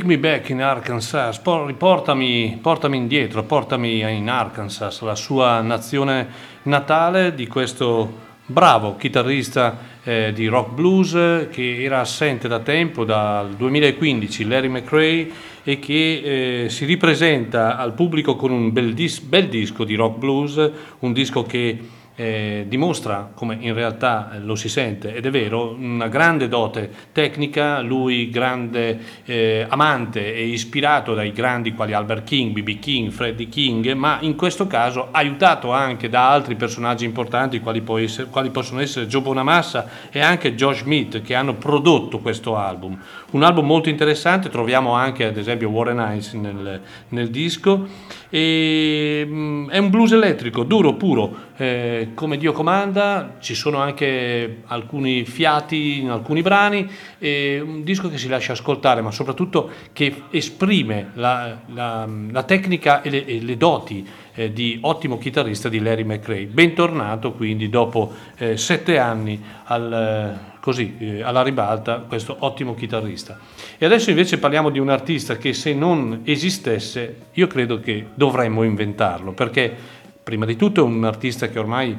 Take 0.00 0.12
me 0.12 0.18
back 0.18 0.48
in 0.48 0.62
Arkansas, 0.62 1.38
Por- 1.40 1.66
riportami, 1.66 2.58
portami 2.62 2.96
indietro, 2.96 3.42
portami 3.42 4.00
in 4.00 4.30
Arkansas, 4.30 5.02
la 5.02 5.14
sua 5.14 5.60
nazione 5.60 6.26
natale 6.62 7.34
di 7.34 7.46
questo 7.46 8.10
bravo 8.46 8.96
chitarrista 8.96 9.76
eh, 10.02 10.32
di 10.32 10.46
rock 10.46 10.72
blues 10.72 11.48
che 11.50 11.82
era 11.82 12.00
assente 12.00 12.48
da 12.48 12.60
tempo, 12.60 13.04
dal 13.04 13.50
2015, 13.50 14.48
Larry 14.48 14.68
McRae, 14.68 15.30
e 15.64 15.78
che 15.78 16.62
eh, 16.64 16.70
si 16.70 16.86
ripresenta 16.86 17.76
al 17.76 17.92
pubblico 17.92 18.36
con 18.36 18.52
un 18.52 18.72
bel, 18.72 18.94
dis- 18.94 19.20
bel 19.20 19.48
disco 19.48 19.84
di 19.84 19.96
rock 19.96 20.16
blues, 20.16 20.70
un 21.00 21.12
disco 21.12 21.42
che 21.42 21.78
eh, 22.20 22.66
dimostra, 22.68 23.30
come 23.32 23.56
in 23.58 23.72
realtà 23.72 24.32
lo 24.42 24.54
si 24.54 24.68
sente, 24.68 25.14
ed 25.14 25.24
è 25.24 25.30
vero, 25.30 25.74
una 25.78 26.08
grande 26.08 26.48
dote 26.48 26.90
tecnica, 27.12 27.80
lui 27.80 28.28
grande 28.28 29.00
eh, 29.24 29.64
amante 29.66 30.34
e 30.34 30.46
ispirato 30.48 31.14
dai 31.14 31.32
grandi 31.32 31.72
quali 31.72 31.94
Albert 31.94 32.24
King, 32.24 32.52
B.B. 32.52 32.78
King, 32.78 33.10
Freddie 33.10 33.48
King, 33.48 33.92
ma 33.92 34.18
in 34.20 34.36
questo 34.36 34.66
caso 34.66 35.08
aiutato 35.12 35.72
anche 35.72 36.10
da 36.10 36.30
altri 36.30 36.56
personaggi 36.56 37.06
importanti 37.06 37.58
quali, 37.60 37.82
essere- 37.96 38.28
quali 38.28 38.50
possono 38.50 38.80
essere 38.82 39.06
Joe 39.06 39.22
Bonamassa 39.22 39.88
e 40.10 40.20
anche 40.20 40.54
Josh 40.54 40.80
Smith 40.80 41.22
che 41.22 41.34
hanno 41.34 41.54
prodotto 41.54 42.18
questo 42.18 42.54
album. 42.54 43.00
Un 43.32 43.44
album 43.44 43.64
molto 43.64 43.88
interessante, 43.88 44.48
troviamo 44.48 44.94
anche 44.94 45.24
ad 45.24 45.36
esempio 45.36 45.68
Warren 45.68 45.98
Hines 45.98 46.32
nel, 46.32 46.80
nel 47.10 47.30
disco. 47.30 47.86
E 48.28 49.24
mm, 49.24 49.70
è 49.70 49.78
un 49.78 49.88
blues 49.88 50.10
elettrico, 50.12 50.64
duro, 50.64 50.94
puro, 50.94 51.34
eh, 51.56 52.08
come 52.14 52.36
Dio 52.38 52.50
comanda, 52.50 53.36
ci 53.38 53.54
sono 53.54 53.78
anche 53.78 54.62
alcuni 54.66 55.24
fiati 55.24 56.00
in 56.00 56.10
alcuni 56.10 56.42
brani, 56.42 56.88
e 57.20 57.60
un 57.64 57.84
disco 57.84 58.08
che 58.08 58.18
si 58.18 58.26
lascia 58.26 58.52
ascoltare, 58.52 59.00
ma 59.00 59.12
soprattutto 59.12 59.70
che 59.92 60.22
esprime 60.30 61.10
la, 61.14 61.56
la- 61.72 62.08
la 62.30 62.42
tecnica 62.42 63.00
e 63.02 63.10
le, 63.10 63.24
e 63.26 63.40
le 63.40 63.56
doti 63.56 64.06
eh, 64.34 64.52
di 64.52 64.78
ottimo 64.82 65.18
chitarrista 65.18 65.68
di 65.68 65.80
Larry 65.80 66.04
McRae. 66.04 66.46
Bentornato 66.46 67.32
quindi 67.32 67.68
dopo 67.68 68.12
eh, 68.36 68.56
sette 68.56 68.98
anni 68.98 69.42
al, 69.64 69.92
eh, 69.92 70.58
così, 70.60 70.96
eh, 70.98 71.22
alla 71.22 71.42
ribalta 71.42 71.98
questo 71.98 72.36
ottimo 72.40 72.74
chitarrista. 72.74 73.38
E 73.78 73.84
adesso 73.84 74.10
invece 74.10 74.38
parliamo 74.38 74.70
di 74.70 74.78
un 74.78 74.88
artista 74.88 75.36
che 75.36 75.52
se 75.52 75.74
non 75.74 76.20
esistesse 76.24 77.16
io 77.32 77.46
credo 77.46 77.80
che 77.80 78.06
dovremmo 78.14 78.62
inventarlo 78.62 79.32
perché 79.32 79.74
prima 80.22 80.44
di 80.44 80.56
tutto 80.56 80.80
è 80.80 80.84
un 80.84 81.04
artista 81.04 81.48
che 81.48 81.58
ormai 81.58 81.96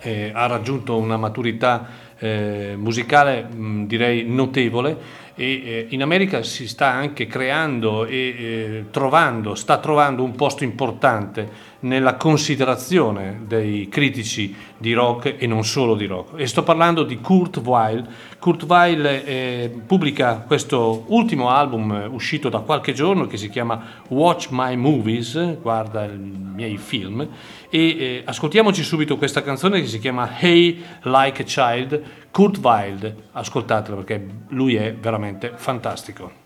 eh, 0.00 0.30
ha 0.32 0.46
raggiunto 0.46 0.96
una 0.96 1.16
maturità 1.16 2.10
musicale 2.22 3.42
mh, 3.42 3.86
direi 3.86 4.24
notevole 4.24 4.96
e 5.42 5.62
eh, 5.64 5.86
in 5.88 6.02
America 6.02 6.44
si 6.44 6.68
sta 6.68 6.86
anche 6.86 7.26
creando 7.26 8.04
e 8.04 8.16
eh, 8.16 8.84
trovando, 8.92 9.56
sta 9.56 9.78
trovando 9.78 10.22
un 10.22 10.36
posto 10.36 10.62
importante 10.62 11.71
nella 11.82 12.14
considerazione 12.16 13.42
dei 13.46 13.88
critici 13.88 14.54
di 14.76 14.92
rock 14.92 15.36
e 15.38 15.46
non 15.46 15.64
solo 15.64 15.94
di 15.94 16.06
rock. 16.06 16.38
E 16.38 16.46
sto 16.46 16.62
parlando 16.62 17.04
di 17.04 17.20
Kurt 17.20 17.58
Weill. 17.58 18.06
Kurt 18.38 18.64
Weill 18.64 19.04
eh, 19.04 19.82
pubblica 19.86 20.44
questo 20.46 21.04
ultimo 21.08 21.48
album 21.48 21.92
eh, 21.92 22.06
uscito 22.06 22.48
da 22.48 22.58
qualche 22.58 22.92
giorno 22.92 23.26
che 23.26 23.36
si 23.36 23.48
chiama 23.48 23.82
Watch 24.08 24.48
My 24.50 24.76
Movies, 24.76 25.58
guarda 25.60 26.04
i 26.04 26.18
miei 26.18 26.76
film, 26.76 27.26
e 27.68 27.78
eh, 27.78 28.22
ascoltiamoci 28.24 28.82
subito 28.82 29.16
questa 29.16 29.42
canzone 29.42 29.80
che 29.80 29.86
si 29.86 29.98
chiama 29.98 30.28
Hey 30.38 30.82
Like 31.02 31.42
a 31.42 31.44
Child, 31.44 32.02
Kurt 32.30 32.58
Weill, 32.58 33.14
ascoltatela 33.32 33.96
perché 33.96 34.26
lui 34.48 34.76
è 34.76 34.94
veramente 34.94 35.52
fantastico. 35.56 36.40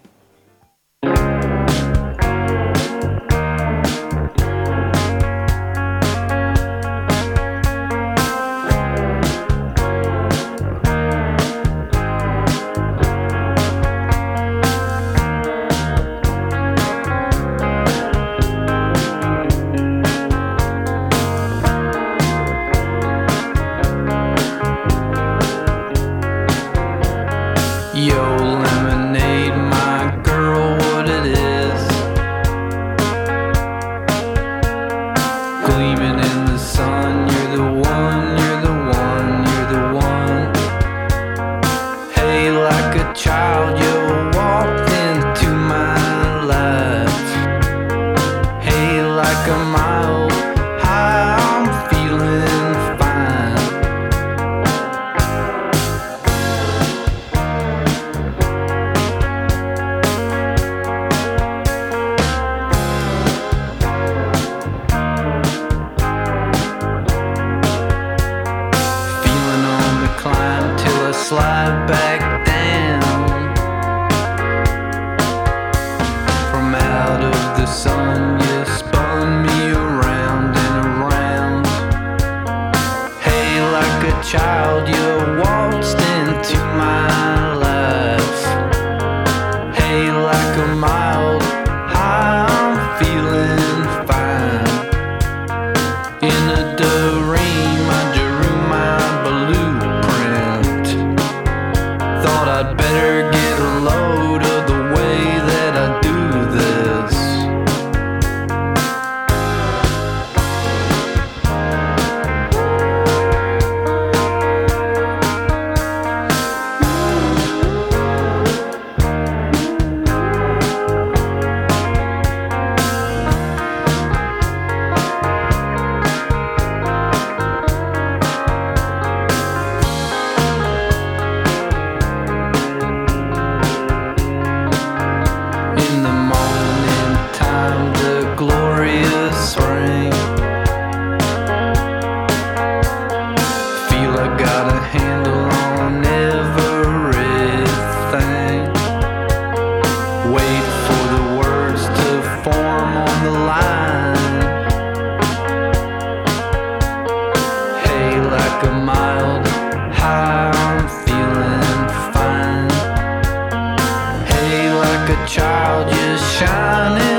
Like 165.09 165.18
a 165.18 165.26
child, 165.26 165.88
just 165.88 166.38
shining 166.38 167.16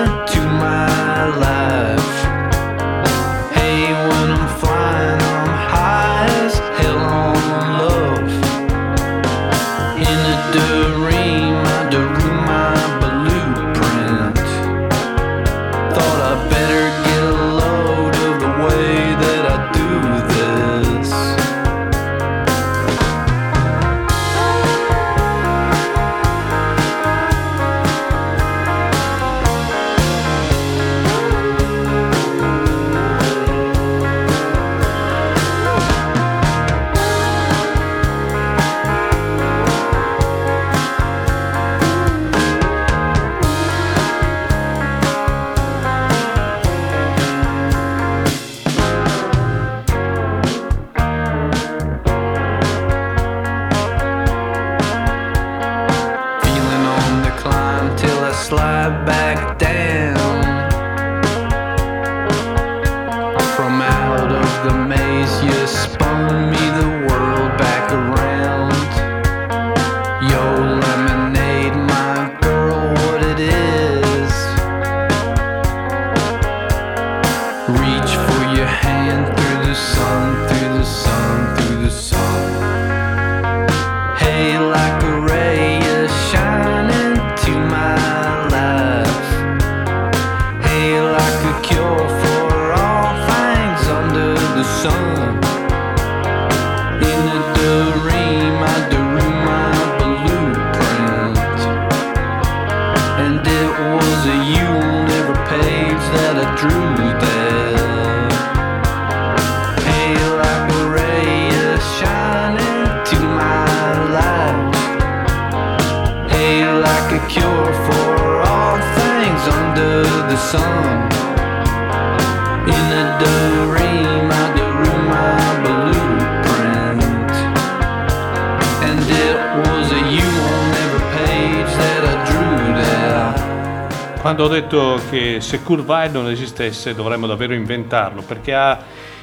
Quando 134.28 134.44
ho 134.44 134.50
detto 134.50 135.00
che 135.10 135.40
se 135.40 135.62
Weill 135.66 136.12
non 136.12 136.30
esistesse 136.30 136.94
dovremmo 136.94 137.28
davvero 137.28 137.54
inventarlo 137.54 138.22
perché 138.22 138.54
ha 138.54 138.78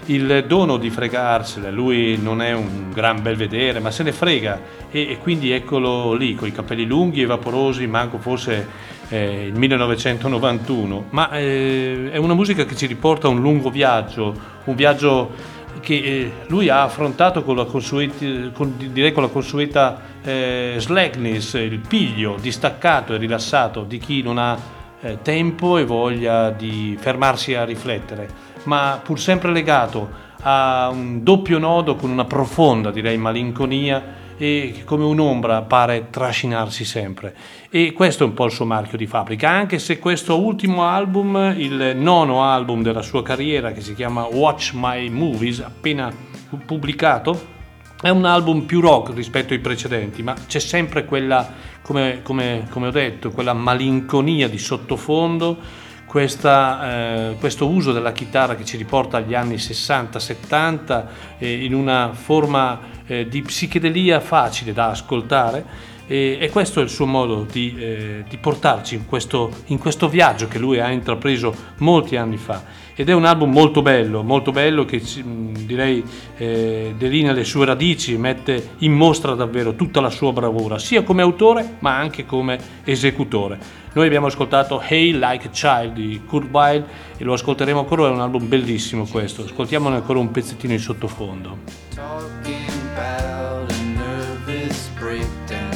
il 0.06 0.46
dono 0.48 0.78
di 0.78 0.88
fregarsene, 0.88 1.70
lui 1.70 2.16
non 2.16 2.40
è 2.40 2.52
un 2.52 2.90
gran 2.90 3.20
bel 3.20 3.36
vedere 3.36 3.80
ma 3.80 3.90
se 3.90 4.02
ne 4.02 4.12
frega. 4.12 4.58
E, 4.90 5.10
e 5.10 5.18
quindi 5.18 5.52
eccolo 5.52 6.14
lì 6.14 6.34
con 6.34 6.48
i 6.48 6.52
capelli 6.52 6.86
lunghi 6.86 7.20
e 7.20 7.26
vaporosi, 7.26 7.86
manco 7.86 8.16
fosse 8.16 8.66
eh, 9.10 9.44
il 9.48 9.54
1991, 9.54 11.08
ma 11.10 11.28
eh, 11.32 12.08
è 12.10 12.16
una 12.16 12.32
musica 12.32 12.64
che 12.64 12.74
ci 12.74 12.86
riporta 12.86 13.26
a 13.26 13.30
un 13.30 13.42
lungo 13.42 13.68
viaggio, 13.68 14.34
un 14.64 14.74
viaggio 14.74 15.32
che 15.80 15.96
eh, 15.96 16.32
lui 16.46 16.70
ha 16.70 16.82
affrontato 16.82 17.42
con 17.42 17.56
la 17.56 17.66
consueta, 17.66 18.24
con, 18.54 18.72
direi 18.78 19.12
con 19.12 19.24
la 19.24 19.28
consueta 19.28 20.00
eh, 20.22 20.76
slackness, 20.78 21.52
il 21.54 21.80
piglio 21.86 22.38
distaccato 22.40 23.12
e 23.12 23.18
rilassato 23.18 23.82
di 23.82 23.98
chi 23.98 24.22
non 24.22 24.38
ha 24.38 24.73
eh, 25.04 25.18
tempo 25.20 25.76
e 25.76 25.84
voglia 25.84 26.50
di 26.50 26.96
fermarsi 26.98 27.54
a 27.54 27.64
riflettere, 27.64 28.26
ma 28.64 28.98
pur 29.02 29.20
sempre 29.20 29.52
legato 29.52 30.22
a 30.40 30.88
un 30.90 31.22
doppio 31.22 31.58
nodo 31.58 31.94
con 31.94 32.10
una 32.10 32.24
profonda, 32.24 32.90
direi, 32.90 33.18
malinconia 33.18 34.22
e 34.36 34.72
che 34.74 34.84
come 34.84 35.04
un'ombra 35.04 35.62
pare 35.62 36.08
trascinarsi 36.10 36.84
sempre. 36.84 37.34
E 37.70 37.92
questo 37.92 38.24
è 38.24 38.26
un 38.26 38.34
po' 38.34 38.46
il 38.46 38.50
suo 38.50 38.64
marchio 38.64 38.98
di 38.98 39.06
fabbrica, 39.06 39.50
anche 39.50 39.78
se 39.78 39.98
questo 39.98 40.40
ultimo 40.40 40.84
album, 40.84 41.54
il 41.56 41.92
nono 41.96 42.42
album 42.42 42.82
della 42.82 43.02
sua 43.02 43.22
carriera, 43.22 43.72
che 43.72 43.82
si 43.82 43.94
chiama 43.94 44.24
Watch 44.24 44.72
My 44.74 45.08
Movies, 45.10 45.60
appena 45.60 46.12
pubblicato, 46.64 47.52
è 48.04 48.10
un 48.10 48.26
album 48.26 48.66
più 48.66 48.82
rock 48.82 49.14
rispetto 49.14 49.54
ai 49.54 49.60
precedenti, 49.60 50.22
ma 50.22 50.34
c'è 50.34 50.58
sempre 50.58 51.06
quella, 51.06 51.50
come, 51.80 52.20
come- 52.22 52.66
come 52.68 52.88
ho 52.88 52.90
detto, 52.90 53.30
quella 53.30 53.54
malinconia 53.54 54.46
di 54.46 54.58
sottofondo, 54.58 55.56
questa, 56.04 57.30
eh, 57.30 57.36
questo 57.40 57.66
uso 57.66 57.92
della 57.92 58.12
chitarra 58.12 58.56
che 58.56 58.64
ci 58.66 58.76
riporta 58.76 59.16
agli 59.16 59.34
anni 59.34 59.54
60-70 59.54 61.04
eh, 61.38 61.64
in 61.64 61.72
una 61.72 62.10
forma 62.12 62.78
eh, 63.06 63.26
di 63.26 63.40
psichedelia 63.40 64.20
facile 64.20 64.74
da 64.74 64.90
ascoltare 64.90 65.64
e, 66.06 66.36
e 66.38 66.50
questo 66.50 66.80
è 66.80 66.82
il 66.82 66.90
suo 66.90 67.06
modo 67.06 67.46
di, 67.50 67.74
eh, 67.78 68.24
di 68.28 68.36
portarci 68.36 68.96
in 68.96 69.06
questo, 69.06 69.50
in 69.68 69.78
questo 69.78 70.10
viaggio 70.10 70.46
che 70.46 70.58
lui 70.58 70.78
ha 70.78 70.90
intrapreso 70.90 71.54
molti 71.78 72.16
anni 72.16 72.36
fa 72.36 72.83
ed 72.94 73.08
è 73.08 73.12
un 73.12 73.24
album 73.24 73.50
molto 73.50 73.82
bello, 73.82 74.22
molto 74.22 74.52
bello 74.52 74.84
che 74.84 75.02
direi 75.64 76.02
eh, 76.36 76.94
delinea 76.96 77.32
le 77.32 77.44
sue 77.44 77.64
radici, 77.64 78.16
mette 78.16 78.70
in 78.78 78.92
mostra 78.92 79.34
davvero 79.34 79.74
tutta 79.74 80.00
la 80.00 80.10
sua 80.10 80.32
bravura, 80.32 80.78
sia 80.78 81.02
come 81.02 81.22
autore 81.22 81.76
ma 81.80 81.96
anche 81.96 82.24
come 82.24 82.58
esecutore. 82.84 83.82
Noi 83.94 84.06
abbiamo 84.06 84.26
ascoltato 84.26 84.80
Hey 84.80 85.12
Like 85.12 85.48
a 85.48 85.50
Child 85.50 85.92
di 85.92 86.22
Kurt 86.26 86.48
Weill 86.50 86.84
e 87.16 87.24
lo 87.24 87.32
ascolteremo 87.32 87.80
ancora, 87.80 88.06
è 88.06 88.10
un 88.10 88.20
album 88.20 88.48
bellissimo 88.48 89.06
questo, 89.06 89.42
ascoltiamone 89.42 89.96
ancora 89.96 90.18
un 90.18 90.30
pezzettino 90.30 90.72
in 90.72 90.80
sottofondo. 90.80 91.58
Talking 91.94 92.70
about 92.94 93.70
a 93.70 93.82
nervous 93.82 94.88
breakdown. 94.98 95.70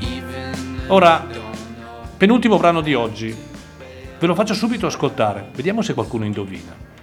Even 0.00 0.82
Ora, 0.88 1.24
penultimo 2.16 2.58
brano 2.58 2.80
di 2.80 2.94
oggi, 2.94 3.52
ve 4.24 4.30
lo 4.30 4.34
faccio 4.34 4.54
subito 4.54 4.86
ascoltare, 4.86 5.48
vediamo 5.54 5.82
se 5.82 5.92
qualcuno 5.92 6.24
indovina. 6.24 6.93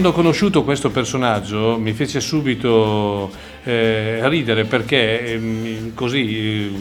Quando 0.00 0.16
ho 0.16 0.22
conosciuto 0.22 0.64
questo 0.64 0.88
personaggio 0.88 1.76
mi 1.78 1.92
fece 1.92 2.20
subito 2.20 3.30
eh, 3.64 4.26
ridere 4.30 4.64
perché 4.64 5.34
ehm, 5.34 5.92
così 5.92 6.72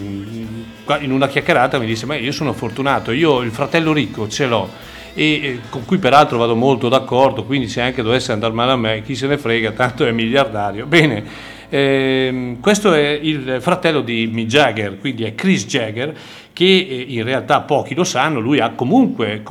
in 1.01 1.11
una 1.11 1.27
chiacchierata 1.27 1.79
mi 1.79 1.85
disse 1.85 2.05
ma 2.05 2.15
io 2.15 2.31
sono 2.31 2.53
fortunato, 2.53 3.11
io 3.11 3.41
il 3.41 3.51
fratello 3.51 3.91
ricco 3.91 4.29
ce 4.29 4.45
l'ho 4.45 4.69
e 5.13 5.31
eh, 5.33 5.59
con 5.69 5.83
cui 5.83 5.97
peraltro 5.97 6.37
vado 6.37 6.55
molto 6.55 6.87
d'accordo, 6.87 7.43
quindi 7.43 7.67
se 7.67 7.81
anche 7.81 8.01
dovesse 8.01 8.31
andare 8.31 8.53
male 8.53 8.71
a 8.71 8.77
me 8.77 9.01
chi 9.01 9.15
se 9.15 9.27
ne 9.27 9.37
frega, 9.37 9.71
tanto 9.71 10.05
è 10.05 10.11
miliardario. 10.11 10.85
Bene, 10.85 11.21
ehm, 11.67 12.61
questo 12.61 12.93
è 12.93 13.19
il 13.21 13.57
fratello 13.59 13.99
di 13.99 14.29
Mick 14.31 14.47
Jagger, 14.47 14.97
quindi 14.97 15.25
è 15.25 15.35
Chris 15.35 15.65
Jagger 15.65 16.15
che 16.53 16.65
eh, 16.65 17.05
in 17.07 17.23
realtà 17.23 17.61
pochi 17.61 17.95
lo 17.95 18.03
sanno, 18.03 18.39
lui 18.39 18.59
ha 18.59 18.71
comunque 18.71 19.43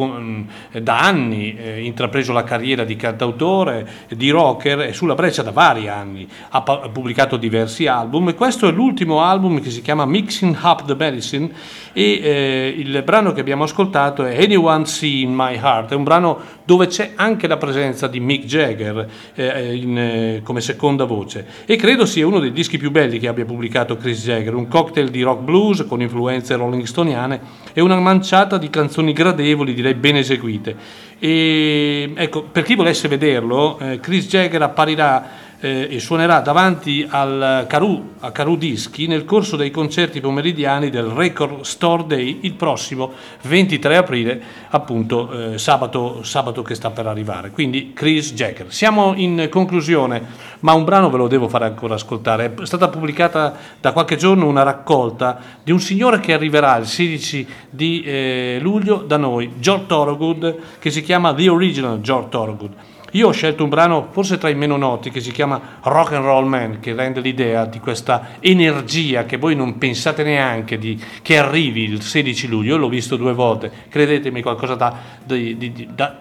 eh, 0.73 0.83
da 0.83 1.01
anni 1.01 1.57
eh, 1.57 1.83
intrapreso 1.83 2.33
la 2.33 2.45
carriera 2.45 2.85
di 2.85 2.97
cantautore, 2.97 3.89
di 4.09 4.31
rocker 4.31 4.81
e 4.81 4.93
sulla 4.93 5.15
breccia 5.15 5.43
da 5.43 5.51
vari 5.51 5.89
anni, 5.89 6.29
ha 6.51 6.63
pubblicato 6.63 7.37
diversi 7.37 7.87
album 7.87 8.29
e 8.29 8.35
questo 8.35 8.69
è 8.69 8.73
l'ultimo 8.73 9.23
album 9.23 9.61
che 9.61 9.71
si 9.71 9.83
chiama 9.83 10.05
Mixing 10.05 10.57
Up 10.63 10.85
the 10.85 10.95
Medicine 10.95 11.51
e 11.93 12.75
il 12.77 13.03
brano 13.03 13.33
che 13.33 13.41
abbiamo 13.41 13.65
ascoltato 13.65 14.25
è 14.25 14.43
Anyone 14.43 14.85
See 14.87 15.23
in 15.23 15.33
My 15.35 15.55
Heart, 15.55 15.93
è 15.93 15.95
un 15.95 16.05
brano 16.05 16.39
dove 16.65 16.87
c'è 16.87 17.13
anche 17.15 17.47
la 17.47 17.57
presenza 17.57 18.07
di 18.07 18.21
Mick 18.21 18.45
Jagger 18.45 19.09
in, 19.35 20.41
come 20.43 20.61
seconda 20.61 21.05
voce. 21.05 21.47
E 21.65 21.77
credo 21.77 22.05
sia 22.05 22.27
uno 22.27 22.39
dei 22.39 22.53
dischi 22.53 22.77
più 22.77 22.91
belli 22.91 23.19
che 23.19 23.29
abbia 23.29 23.45
pubblicato 23.45 23.97
Chris 23.97 24.23
Jagger, 24.23 24.55
un 24.55 24.69
cocktail 24.69 25.09
di 25.09 25.23
rock 25.23 25.43
blues 25.43 25.85
con 25.89 26.03
influenze 26.03 26.55
rolling 26.55 26.85
stoniane 26.99 27.41
e 27.73 27.81
una 27.81 27.99
manciata 28.01 28.59
di 28.59 28.69
canzoni 28.71 29.13
gradevoli, 29.13 29.75
direi 29.75 29.95
ben 29.95 30.17
eseguite. 30.17 30.77
E, 31.21 32.13
ecco, 32.17 32.43
per 32.43 32.65
chi 32.65 32.75
volesse 32.75 33.07
vederlo, 33.07 33.79
eh, 33.79 34.01
Chris 34.01 34.27
Jagger 34.27 34.63
apparirà 34.63 35.47
eh, 35.61 35.89
e 35.91 36.01
suonerà 36.01 36.41
davanti 36.41 37.07
al 37.09 37.67
Caru, 37.69 38.15
a 38.21 38.31
Caru 38.31 38.57
Dischi 38.57 39.07
nel 39.07 39.25
corso 39.25 39.57
dei 39.57 39.71
concerti 39.71 40.21
pomeridiani 40.21 40.91
del 40.91 41.07
Record 41.07 41.63
Store 41.63 42.05
Day 42.07 42.41
il 42.43 42.55
prossimo 42.55 43.13
23 43.43 43.97
aprile, 43.97 44.41
appunto 44.71 45.53
eh, 45.53 45.59
sabato, 45.59 46.23
sabato 46.23 46.63
che 46.63 46.75
sta 46.75 46.91
per 46.91 47.07
arrivare. 47.07 47.51
Quindi 47.51 47.93
Chris 47.93 48.35
Jagger. 48.35 48.73
Siamo 48.73 49.15
in 49.17 49.49
conclusione, 49.51 50.23
ma 50.61 50.73
un 50.73 50.85
brano 50.85 51.11
ve 51.11 51.17
lo 51.17 51.29
devo 51.29 51.49
fare 51.49 51.65
ancora 51.65 51.95
ascoltare. 51.95 52.55
È 52.55 52.67
stata 52.67 52.89
pubblicata 52.89 53.57
da 53.81 53.93
qualche 53.93 54.17
giorno 54.17 54.47
una 54.47 54.63
raccolta 54.63 55.39
di 55.63 55.73
un 55.73 55.81
signore 55.81 56.21
che 56.21 56.33
arriverà 56.33 56.77
il 56.77 56.87
16 56.87 57.47
di 57.71 58.03
eh, 58.03 58.59
luglio 58.61 58.97
da 58.99 59.17
noi, 59.17 59.55
George 59.59 59.87
Thorogood, 59.87 60.57
che 60.79 60.91
si 60.91 61.03
chiama 61.03 61.35
The 61.35 61.49
Original 61.49 62.01
George 62.01 62.29
Thorogood. 62.29 62.75
Io 63.13 63.29
ho 63.29 63.31
scelto 63.31 63.63
un 63.63 63.71
brano 63.71 64.09
forse 64.11 64.37
tra 64.37 64.51
i 64.51 64.55
meno 64.55 64.77
noti 64.77 65.11
che 65.11 65.21
si 65.21 65.31
chiama 65.33 65.79
Rock 65.83 66.13
and 66.13 66.25
Roll 66.25 66.47
Man, 66.47 66.79
che 66.81 66.93
rende 66.95 67.21
l'idea 67.21 67.65
di 67.65 67.81
questa 67.81 68.33
energia 68.41 69.25
che 69.25 69.39
voi 69.39 69.55
non 69.57 69.79
pensate 69.79 70.23
neanche 70.23 70.77
di, 70.79 71.01
che 71.23 71.39
arrivi 71.39 71.85
il 71.85 72.03
16 72.03 72.49
luglio. 72.49 72.75
Io 72.75 72.77
l'ho 72.77 72.89
visto 72.89 73.17
due 73.17 73.33
volte, 73.33 73.71
credetemi, 73.89 74.43
qualcosa 74.43 74.75
da, 74.75 74.95
di- 75.25 75.57
di- 75.57 75.89
da- 75.95 76.19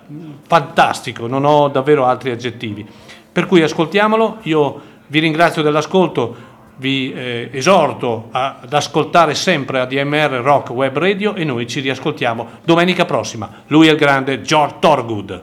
fantastico, 0.48 1.28
non 1.28 1.44
ho 1.44 1.68
davvero 1.68 2.06
altri 2.06 2.32
aggettivi. 2.32 2.86
Per 3.32 3.46
cui 3.48 3.62
ascoltiamolo, 3.62 4.38
io 4.44 4.82
vi 5.08 5.20
ringrazio 5.20 5.62
dell'ascolto, 5.62 6.36
vi 6.78 7.12
eh, 7.12 7.50
esorto 7.52 8.30
a- 8.32 8.60
ad 8.62 8.72
ascoltare 8.72 9.36
sempre 9.36 9.82
ADMR 9.82 10.40
Rock 10.42 10.70
Web 10.70 10.98
Radio 10.98 11.36
e 11.36 11.44
noi 11.44 11.68
ci 11.68 11.82
riascoltiamo 11.82 12.48
domenica 12.64 13.04
prossima. 13.04 13.64
Lui 13.68 13.88
è 13.88 13.92
il 13.92 13.98
grande 13.98 14.42
George 14.42 14.76
Thorgood. 14.80 15.42